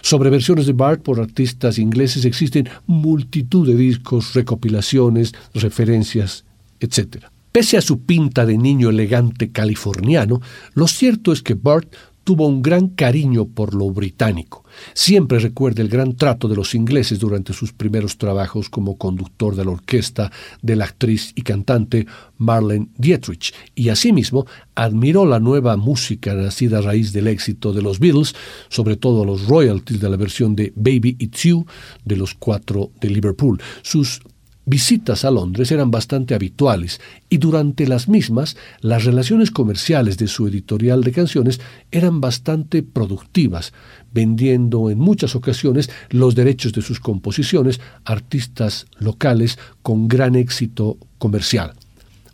Sobre 0.00 0.30
versiones 0.30 0.66
de 0.66 0.72
Bart 0.72 1.02
por 1.02 1.20
artistas 1.20 1.78
ingleses 1.78 2.24
existen 2.24 2.68
multitud 2.86 3.66
de 3.66 3.76
discos, 3.76 4.34
recopilaciones, 4.34 5.34
referencias, 5.54 6.44
etc. 6.80 7.26
Pese 7.52 7.76
a 7.76 7.80
su 7.80 8.00
pinta 8.00 8.44
de 8.46 8.58
niño 8.58 8.90
elegante 8.90 9.52
californiano, 9.52 10.40
lo 10.74 10.88
cierto 10.88 11.32
es 11.32 11.42
que 11.42 11.54
Bart 11.54 11.94
tuvo 12.24 12.48
un 12.48 12.62
gran 12.62 12.88
cariño 12.88 13.46
por 13.46 13.74
lo 13.74 13.90
británico. 13.90 14.64
Siempre 14.94 15.38
recuerda 15.38 15.82
el 15.82 15.88
gran 15.88 16.16
trato 16.16 16.48
de 16.48 16.56
los 16.56 16.74
ingleses 16.74 17.20
durante 17.20 17.52
sus 17.52 17.72
primeros 17.72 18.18
trabajos 18.18 18.70
como 18.70 18.96
conductor 18.96 19.54
de 19.54 19.64
la 19.64 19.70
orquesta 19.70 20.32
de 20.62 20.74
la 20.74 20.86
actriz 20.86 21.32
y 21.36 21.42
cantante 21.42 22.06
Marlene 22.38 22.88
Dietrich, 22.96 23.54
y 23.74 23.90
asimismo 23.90 24.46
admiró 24.74 25.26
la 25.26 25.38
nueva 25.38 25.76
música 25.76 26.34
nacida 26.34 26.78
a 26.78 26.82
raíz 26.82 27.12
del 27.12 27.28
éxito 27.28 27.72
de 27.72 27.82
los 27.82 28.00
Beatles, 28.00 28.34
sobre 28.68 28.96
todo 28.96 29.24
los 29.24 29.46
royalties 29.46 30.00
de 30.00 30.08
la 30.08 30.16
versión 30.16 30.56
de 30.56 30.72
Baby 30.74 31.16
It's 31.18 31.42
You 31.42 31.66
de 32.04 32.16
los 32.16 32.34
cuatro 32.34 32.90
de 33.00 33.10
Liverpool. 33.10 33.60
Sus 33.82 34.22
visitas 34.66 35.24
a 35.24 35.30
Londres 35.30 35.70
eran 35.72 35.90
bastante 35.90 36.34
habituales 36.34 37.00
y 37.28 37.38
durante 37.38 37.86
las 37.86 38.08
mismas 38.08 38.56
las 38.80 39.04
relaciones 39.04 39.50
comerciales 39.50 40.16
de 40.16 40.26
su 40.26 40.46
editorial 40.46 41.02
de 41.02 41.12
canciones 41.12 41.60
eran 41.90 42.20
bastante 42.20 42.82
productivas, 42.82 43.72
vendiendo 44.12 44.90
en 44.90 44.98
muchas 44.98 45.34
ocasiones 45.34 45.90
los 46.10 46.34
derechos 46.34 46.72
de 46.72 46.82
sus 46.82 47.00
composiciones 47.00 47.80
a 48.04 48.12
artistas 48.12 48.86
locales 48.98 49.58
con 49.82 50.08
gran 50.08 50.34
éxito 50.34 50.98
comercial. 51.18 51.74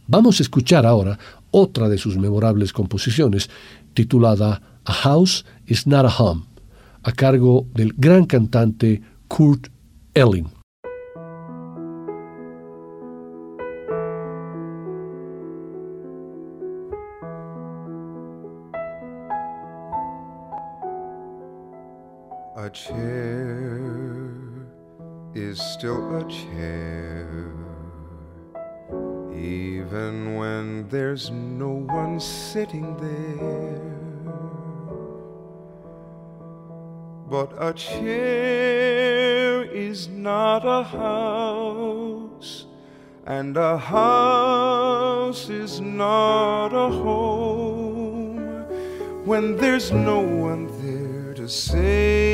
Vamos 0.07 0.41
a 0.41 0.43
escuchar 0.43 0.87
ahora 0.87 1.19
otra 1.51 1.89
de 1.89 1.99
sus 1.99 2.17
memorables 2.17 2.73
composiciones, 2.73 3.51
titulada 3.95 4.63
A 4.85 4.93
House 4.93 5.45
is 5.67 5.87
Not 5.87 6.07
a 6.07 6.23
Home, 6.23 6.45
a 7.03 7.13
cargo 7.13 7.67
del 7.75 7.93
gran 7.97 8.27
cantante 8.27 9.03
Kurt 9.29 9.69
Elling. 10.15 10.60
A 22.63 22.69
chair 22.69 24.31
is 25.35 25.59
still 25.59 26.17
a 26.19 26.29
chair, 26.29 27.55
even 29.33 30.35
when 30.37 30.87
there's 30.91 31.31
no 31.31 31.71
one 31.71 32.21
sitting 32.21 32.99
there. 32.99 33.81
But 37.31 37.55
a 37.59 37.73
chair 37.73 39.65
is 39.65 40.09
not 40.09 40.67
a 40.67 40.83
house, 40.83 42.67
and 43.25 43.57
a 43.57 43.79
house 43.79 45.49
is 45.49 45.81
not 45.81 46.75
a 46.75 46.91
home 46.91 48.37
when 49.25 49.57
there's 49.57 49.91
no 49.93 50.21
one 50.21 50.67
there 50.83 51.33
to 51.33 51.49
say 51.49 52.30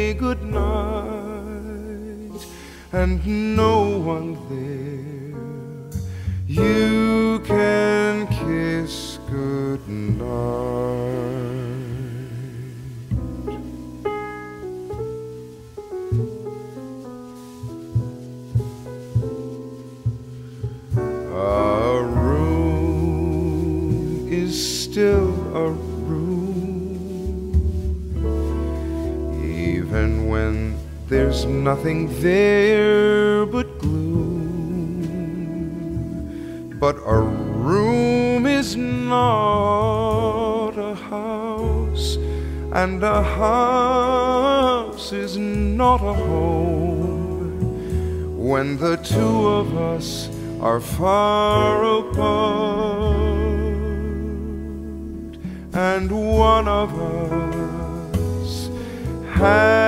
goodnight 0.52 2.46
and 2.92 3.26
no 3.56 3.98
one 3.98 4.34
there. 4.48 5.96
You 6.46 6.85
nothing 31.48 32.08
there 32.20 33.46
but 33.46 33.78
gloom. 33.78 35.06
But 36.78 36.96
a 37.06 37.18
room 37.18 38.46
is 38.46 38.76
not 38.76 40.70
a 40.76 40.94
house, 40.94 42.16
and 42.72 43.02
a 43.02 43.22
house 43.22 45.12
is 45.12 45.36
not 45.36 46.00
a 46.02 46.14
home 46.14 47.16
when 48.46 48.76
the 48.78 48.96
two 48.96 49.46
of 49.48 49.76
us 49.76 50.28
are 50.60 50.80
far 50.80 51.82
apart 51.98 53.26
and 55.76 56.10
one 56.10 56.66
of 56.66 56.90
us 56.98 58.70
has 59.34 59.85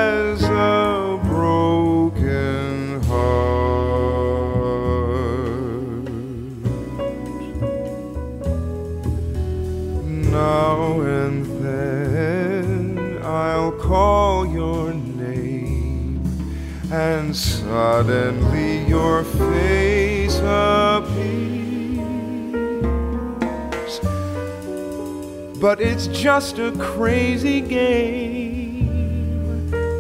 But 25.61 25.80
it's 25.80 26.06
just 26.09 26.59
a 26.61 26.70
crazy 26.72 27.61
game. 27.61 28.86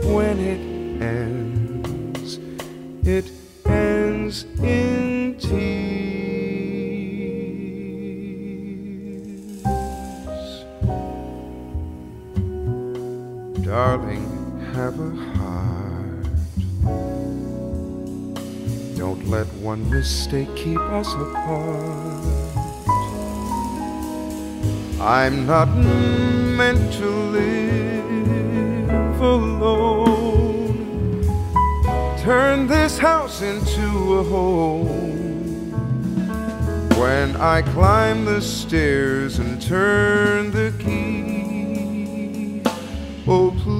When 0.04 0.38
it 0.38 0.60
ends, 1.02 2.38
it 3.02 3.30
ends 3.66 4.44
in 4.62 5.36
tears. 5.38 5.58
Darling, 13.64 14.30
have 14.74 15.00
a 15.00 15.10
heart. 15.34 16.24
Don't 18.96 19.26
let 19.28 19.48
one 19.54 19.90
mistake 19.90 20.54
keep 20.54 20.78
us 20.78 21.12
apart. 21.14 22.17
I'm 25.00 25.46
not 25.46 25.68
meant 25.68 26.92
to 26.94 27.06
live 27.06 29.20
alone. 29.20 31.22
Turn 32.18 32.66
this 32.66 32.98
house 32.98 33.40
into 33.40 34.18
a 34.18 34.24
home. 34.24 35.68
When 36.98 37.36
I 37.36 37.62
climb 37.62 38.24
the 38.24 38.40
stairs 38.40 39.38
and 39.38 39.62
turn 39.62 40.50
the 40.50 40.72
key, 40.80 42.60
oh, 43.28 43.52
please 43.62 43.77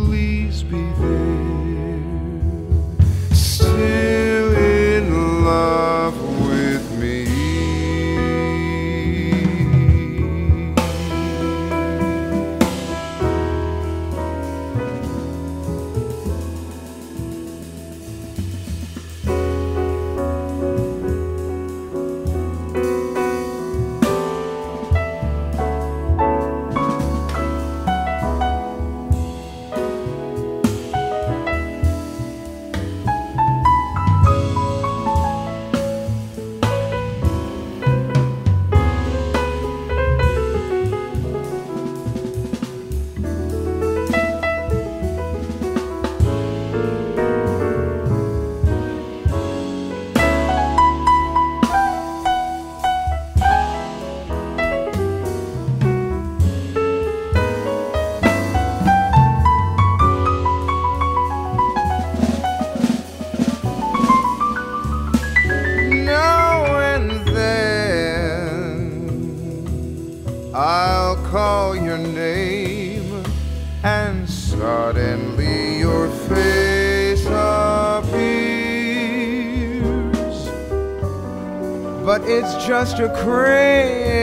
it's 82.50 82.66
just 82.66 82.98
a 82.98 83.10
crazy 83.22 84.22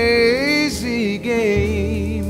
game 1.20 2.30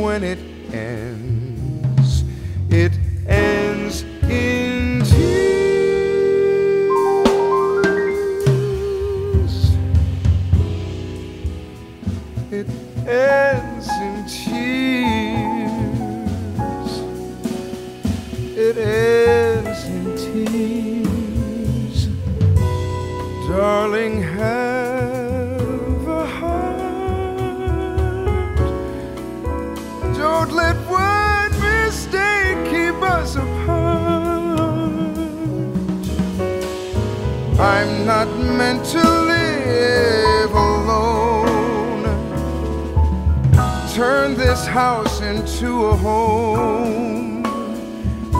when 0.00 0.24
it 0.24 0.38
ends. 0.72 2.24
It 2.70 2.98
ends 3.28 4.02
in 4.22 5.02
tears. 5.04 6.14
It 12.50 12.66
ends 13.06 13.59
meant 38.60 38.84
to 38.84 39.02
live 39.34 40.52
alone. 40.52 42.02
Turn 43.94 44.34
this 44.34 44.66
house 44.66 45.22
into 45.22 45.68
a 45.86 45.96
home. 45.96 47.42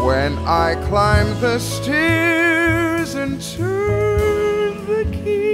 When 0.09 0.33
I 0.67 0.69
climb 0.89 1.29
the 1.41 1.59
stairs 1.59 3.15
and 3.15 3.41
turn 3.57 4.87
the 4.93 5.05
key, 5.17 5.50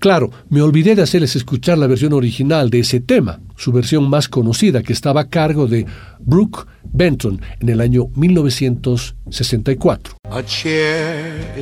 Claro, 0.00 0.30
me 0.48 0.62
olvidé 0.62 0.94
de 0.94 1.02
hacerles 1.02 1.36
escuchar 1.36 1.76
la 1.76 1.86
versión 1.86 2.14
original 2.14 2.70
de 2.70 2.80
ese 2.80 3.00
tema, 3.00 3.38
su 3.56 3.70
versión 3.70 4.08
más 4.08 4.28
conocida, 4.28 4.82
que 4.82 4.94
estaba 4.94 5.20
a 5.20 5.28
cargo 5.28 5.66
de 5.66 5.84
Brooke 6.20 6.66
Benton 6.84 7.38
en 7.60 7.68
el 7.68 7.82
año 7.82 8.06
1964. 8.16 10.14
A 10.30 10.42
chair 10.42 11.54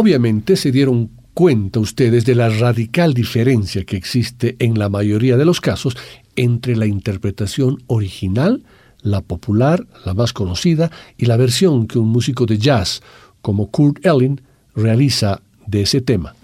Obviamente 0.00 0.56
se 0.56 0.72
dieron 0.72 1.10
cuenta 1.34 1.78
ustedes 1.78 2.24
de 2.24 2.34
la 2.34 2.48
radical 2.48 3.12
diferencia 3.12 3.84
que 3.84 3.98
existe 3.98 4.56
en 4.58 4.78
la 4.78 4.88
mayoría 4.88 5.36
de 5.36 5.44
los 5.44 5.60
casos 5.60 5.94
entre 6.36 6.74
la 6.74 6.86
interpretación 6.86 7.82
original, 7.86 8.62
la 9.02 9.20
popular, 9.20 9.86
la 10.06 10.14
más 10.14 10.32
conocida, 10.32 10.90
y 11.18 11.26
la 11.26 11.36
versión 11.36 11.86
que 11.86 11.98
un 11.98 12.08
músico 12.08 12.46
de 12.46 12.56
jazz 12.56 13.02
como 13.42 13.70
Kurt 13.70 14.06
Elling 14.06 14.40
realiza 14.74 15.42
de 15.66 15.82
ese 15.82 16.00
tema. 16.00 16.34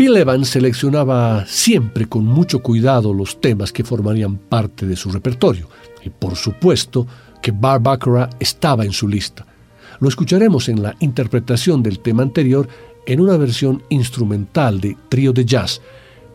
Bill 0.00 0.16
Evans 0.16 0.48
seleccionaba 0.48 1.44
siempre 1.44 2.06
con 2.06 2.24
mucho 2.24 2.62
cuidado 2.62 3.12
los 3.12 3.38
temas 3.38 3.70
que 3.70 3.84
formarían 3.84 4.38
parte 4.38 4.86
de 4.86 4.96
su 4.96 5.10
repertorio, 5.10 5.68
y 6.02 6.08
por 6.08 6.36
supuesto 6.36 7.06
que 7.42 7.50
Bar 7.50 7.82
estaba 8.40 8.86
en 8.86 8.92
su 8.92 9.06
lista. 9.06 9.44
Lo 9.98 10.08
escucharemos 10.08 10.70
en 10.70 10.82
la 10.82 10.96
interpretación 11.00 11.82
del 11.82 11.98
tema 11.98 12.22
anterior 12.22 12.66
en 13.04 13.20
una 13.20 13.36
versión 13.36 13.82
instrumental 13.90 14.80
de 14.80 14.96
trío 15.10 15.34
de 15.34 15.44
jazz. 15.44 15.82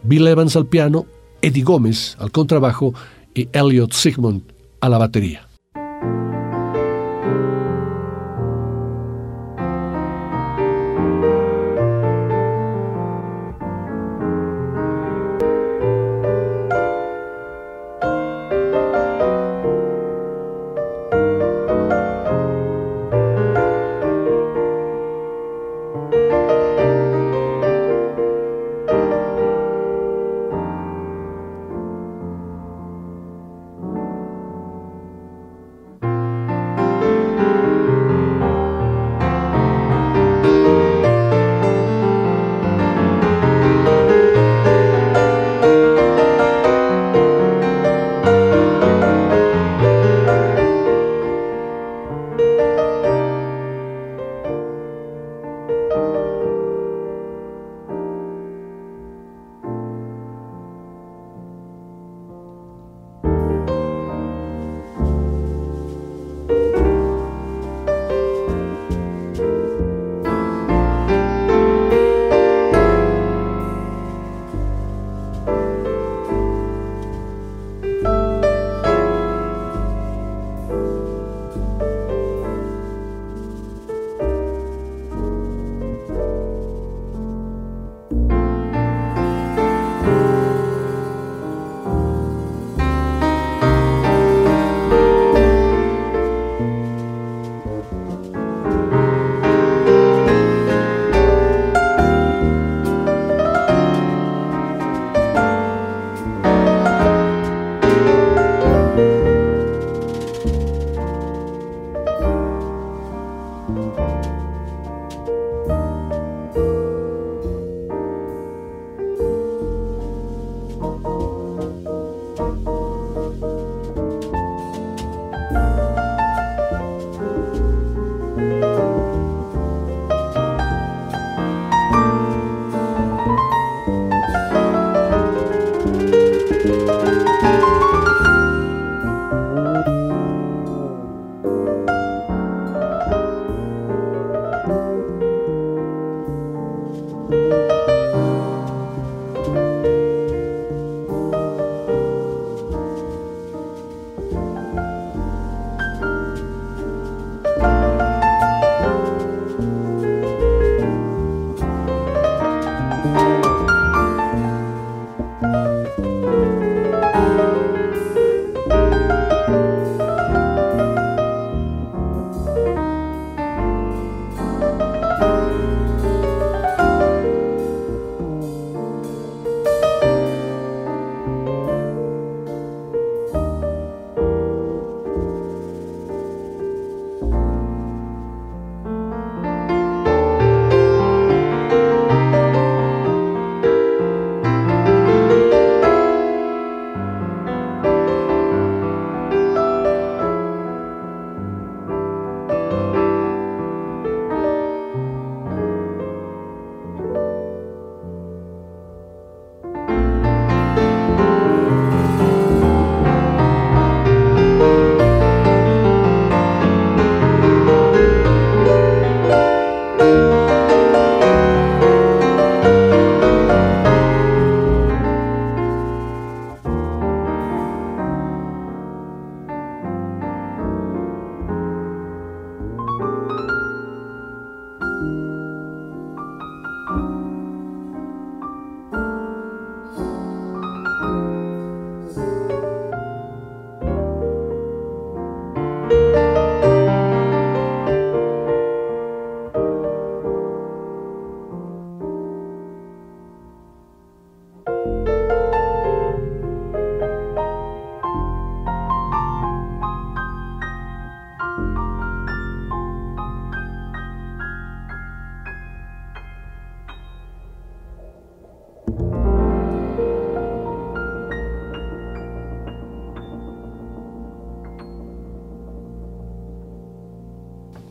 Bill 0.04 0.28
Evans 0.28 0.56
al 0.56 0.68
piano, 0.68 1.08
Eddie 1.42 1.64
Gómez 1.64 2.16
al 2.20 2.32
contrabajo 2.32 2.94
y 3.34 3.50
Elliot 3.52 3.94
Sigmund 3.94 4.44
a 4.80 4.90
la 4.90 5.00
batería. 5.00 5.45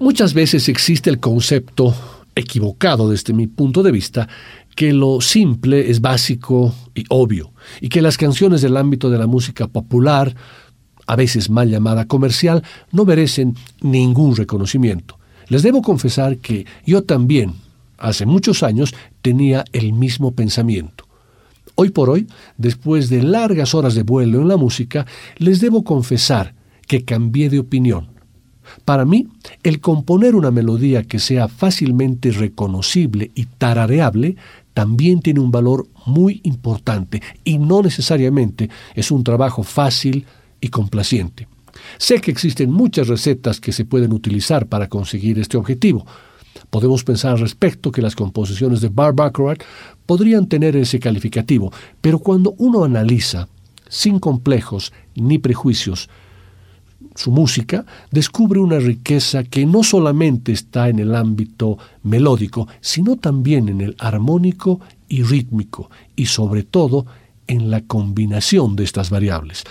Muchas 0.04 0.34
veces 0.34 0.68
existe 0.68 1.08
el 1.08 1.18
concepto, 1.18 1.94
equivocado 2.34 3.08
desde 3.08 3.32
mi 3.32 3.46
punto 3.46 3.82
de 3.82 3.90
vista, 3.90 4.28
que 4.76 4.92
lo 4.92 5.22
simple 5.22 5.90
es 5.90 6.02
básico 6.02 6.74
y 6.94 7.04
obvio, 7.08 7.54
y 7.80 7.88
que 7.88 8.02
las 8.02 8.18
canciones 8.18 8.60
del 8.60 8.76
ámbito 8.76 9.08
de 9.08 9.16
la 9.16 9.26
música 9.26 9.66
popular, 9.66 10.36
a 11.06 11.16
veces 11.16 11.48
mal 11.48 11.70
llamada 11.70 12.06
comercial, 12.06 12.62
no 12.92 13.06
merecen 13.06 13.54
ningún 13.80 14.36
reconocimiento. 14.36 15.18
Les 15.48 15.62
debo 15.62 15.80
confesar 15.80 16.36
que 16.36 16.66
yo 16.84 17.02
también, 17.04 17.54
hace 17.96 18.26
muchos 18.26 18.62
años, 18.62 18.94
tenía 19.22 19.64
el 19.72 19.94
mismo 19.94 20.32
pensamiento. 20.32 21.06
Hoy 21.76 21.88
por 21.88 22.10
hoy, 22.10 22.26
después 22.58 23.08
de 23.08 23.22
largas 23.22 23.74
horas 23.74 23.94
de 23.94 24.02
vuelo 24.02 24.42
en 24.42 24.48
la 24.48 24.58
música, 24.58 25.06
les 25.38 25.62
debo 25.62 25.82
confesar 25.82 26.54
que 26.86 27.06
cambié 27.06 27.48
de 27.48 27.58
opinión. 27.58 28.13
Para 28.84 29.04
mí, 29.04 29.28
el 29.62 29.80
componer 29.80 30.34
una 30.34 30.50
melodía 30.50 31.04
que 31.04 31.18
sea 31.18 31.48
fácilmente 31.48 32.30
reconocible 32.30 33.30
y 33.34 33.46
tarareable 33.46 34.36
también 34.72 35.20
tiene 35.20 35.40
un 35.40 35.50
valor 35.50 35.86
muy 36.06 36.40
importante 36.44 37.22
y 37.44 37.58
no 37.58 37.82
necesariamente 37.82 38.68
es 38.94 39.10
un 39.10 39.24
trabajo 39.24 39.62
fácil 39.62 40.26
y 40.60 40.68
complaciente. 40.68 41.48
Sé 41.98 42.20
que 42.20 42.30
existen 42.30 42.70
muchas 42.72 43.08
recetas 43.08 43.60
que 43.60 43.72
se 43.72 43.84
pueden 43.84 44.12
utilizar 44.12 44.66
para 44.66 44.88
conseguir 44.88 45.38
este 45.38 45.56
objetivo. 45.56 46.06
Podemos 46.70 47.04
pensar 47.04 47.32
al 47.32 47.40
respecto 47.40 47.92
que 47.92 48.02
las 48.02 48.14
composiciones 48.14 48.80
de 48.80 48.88
Bar 48.88 49.14
Baccarat 49.14 49.62
podrían 50.06 50.46
tener 50.46 50.76
ese 50.76 50.98
calificativo, 50.98 51.72
pero 52.00 52.18
cuando 52.18 52.54
uno 52.58 52.84
analiza, 52.84 53.48
sin 53.88 54.18
complejos 54.18 54.92
ni 55.14 55.38
prejuicios, 55.38 56.08
su 57.14 57.30
música, 57.30 57.84
descubre 58.10 58.60
una 58.60 58.78
riqueza 58.78 59.44
que 59.44 59.66
no 59.66 59.82
solamente 59.82 60.52
está 60.52 60.88
en 60.88 60.98
el 60.98 61.14
ámbito 61.14 61.78
melódico, 62.02 62.68
sino 62.80 63.16
también 63.16 63.68
en 63.68 63.80
el 63.80 63.96
armónico 63.98 64.80
y 65.08 65.22
rítmico, 65.22 65.90
y 66.16 66.26
sobre 66.26 66.62
todo 66.62 67.06
en 67.46 67.70
la 67.70 67.82
combinación 67.82 68.76
de 68.76 68.84
estas 68.84 69.10
variables. 69.10 69.64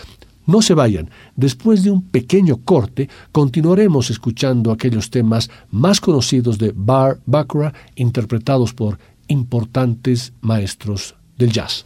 No 0.45 0.61
se 0.61 0.73
vayan, 0.73 1.09
después 1.35 1.83
de 1.83 1.91
un 1.91 2.01
pequeño 2.01 2.57
corte 2.57 3.09
continuaremos 3.31 4.09
escuchando 4.09 4.71
aquellos 4.71 5.09
temas 5.09 5.49
más 5.71 6.01
conocidos 6.01 6.57
de 6.57 6.73
Bar 6.75 7.19
Baccarat 7.25 7.75
interpretados 7.95 8.73
por 8.73 8.99
importantes 9.27 10.33
maestros 10.41 11.15
del 11.37 11.51
jazz. 11.51 11.85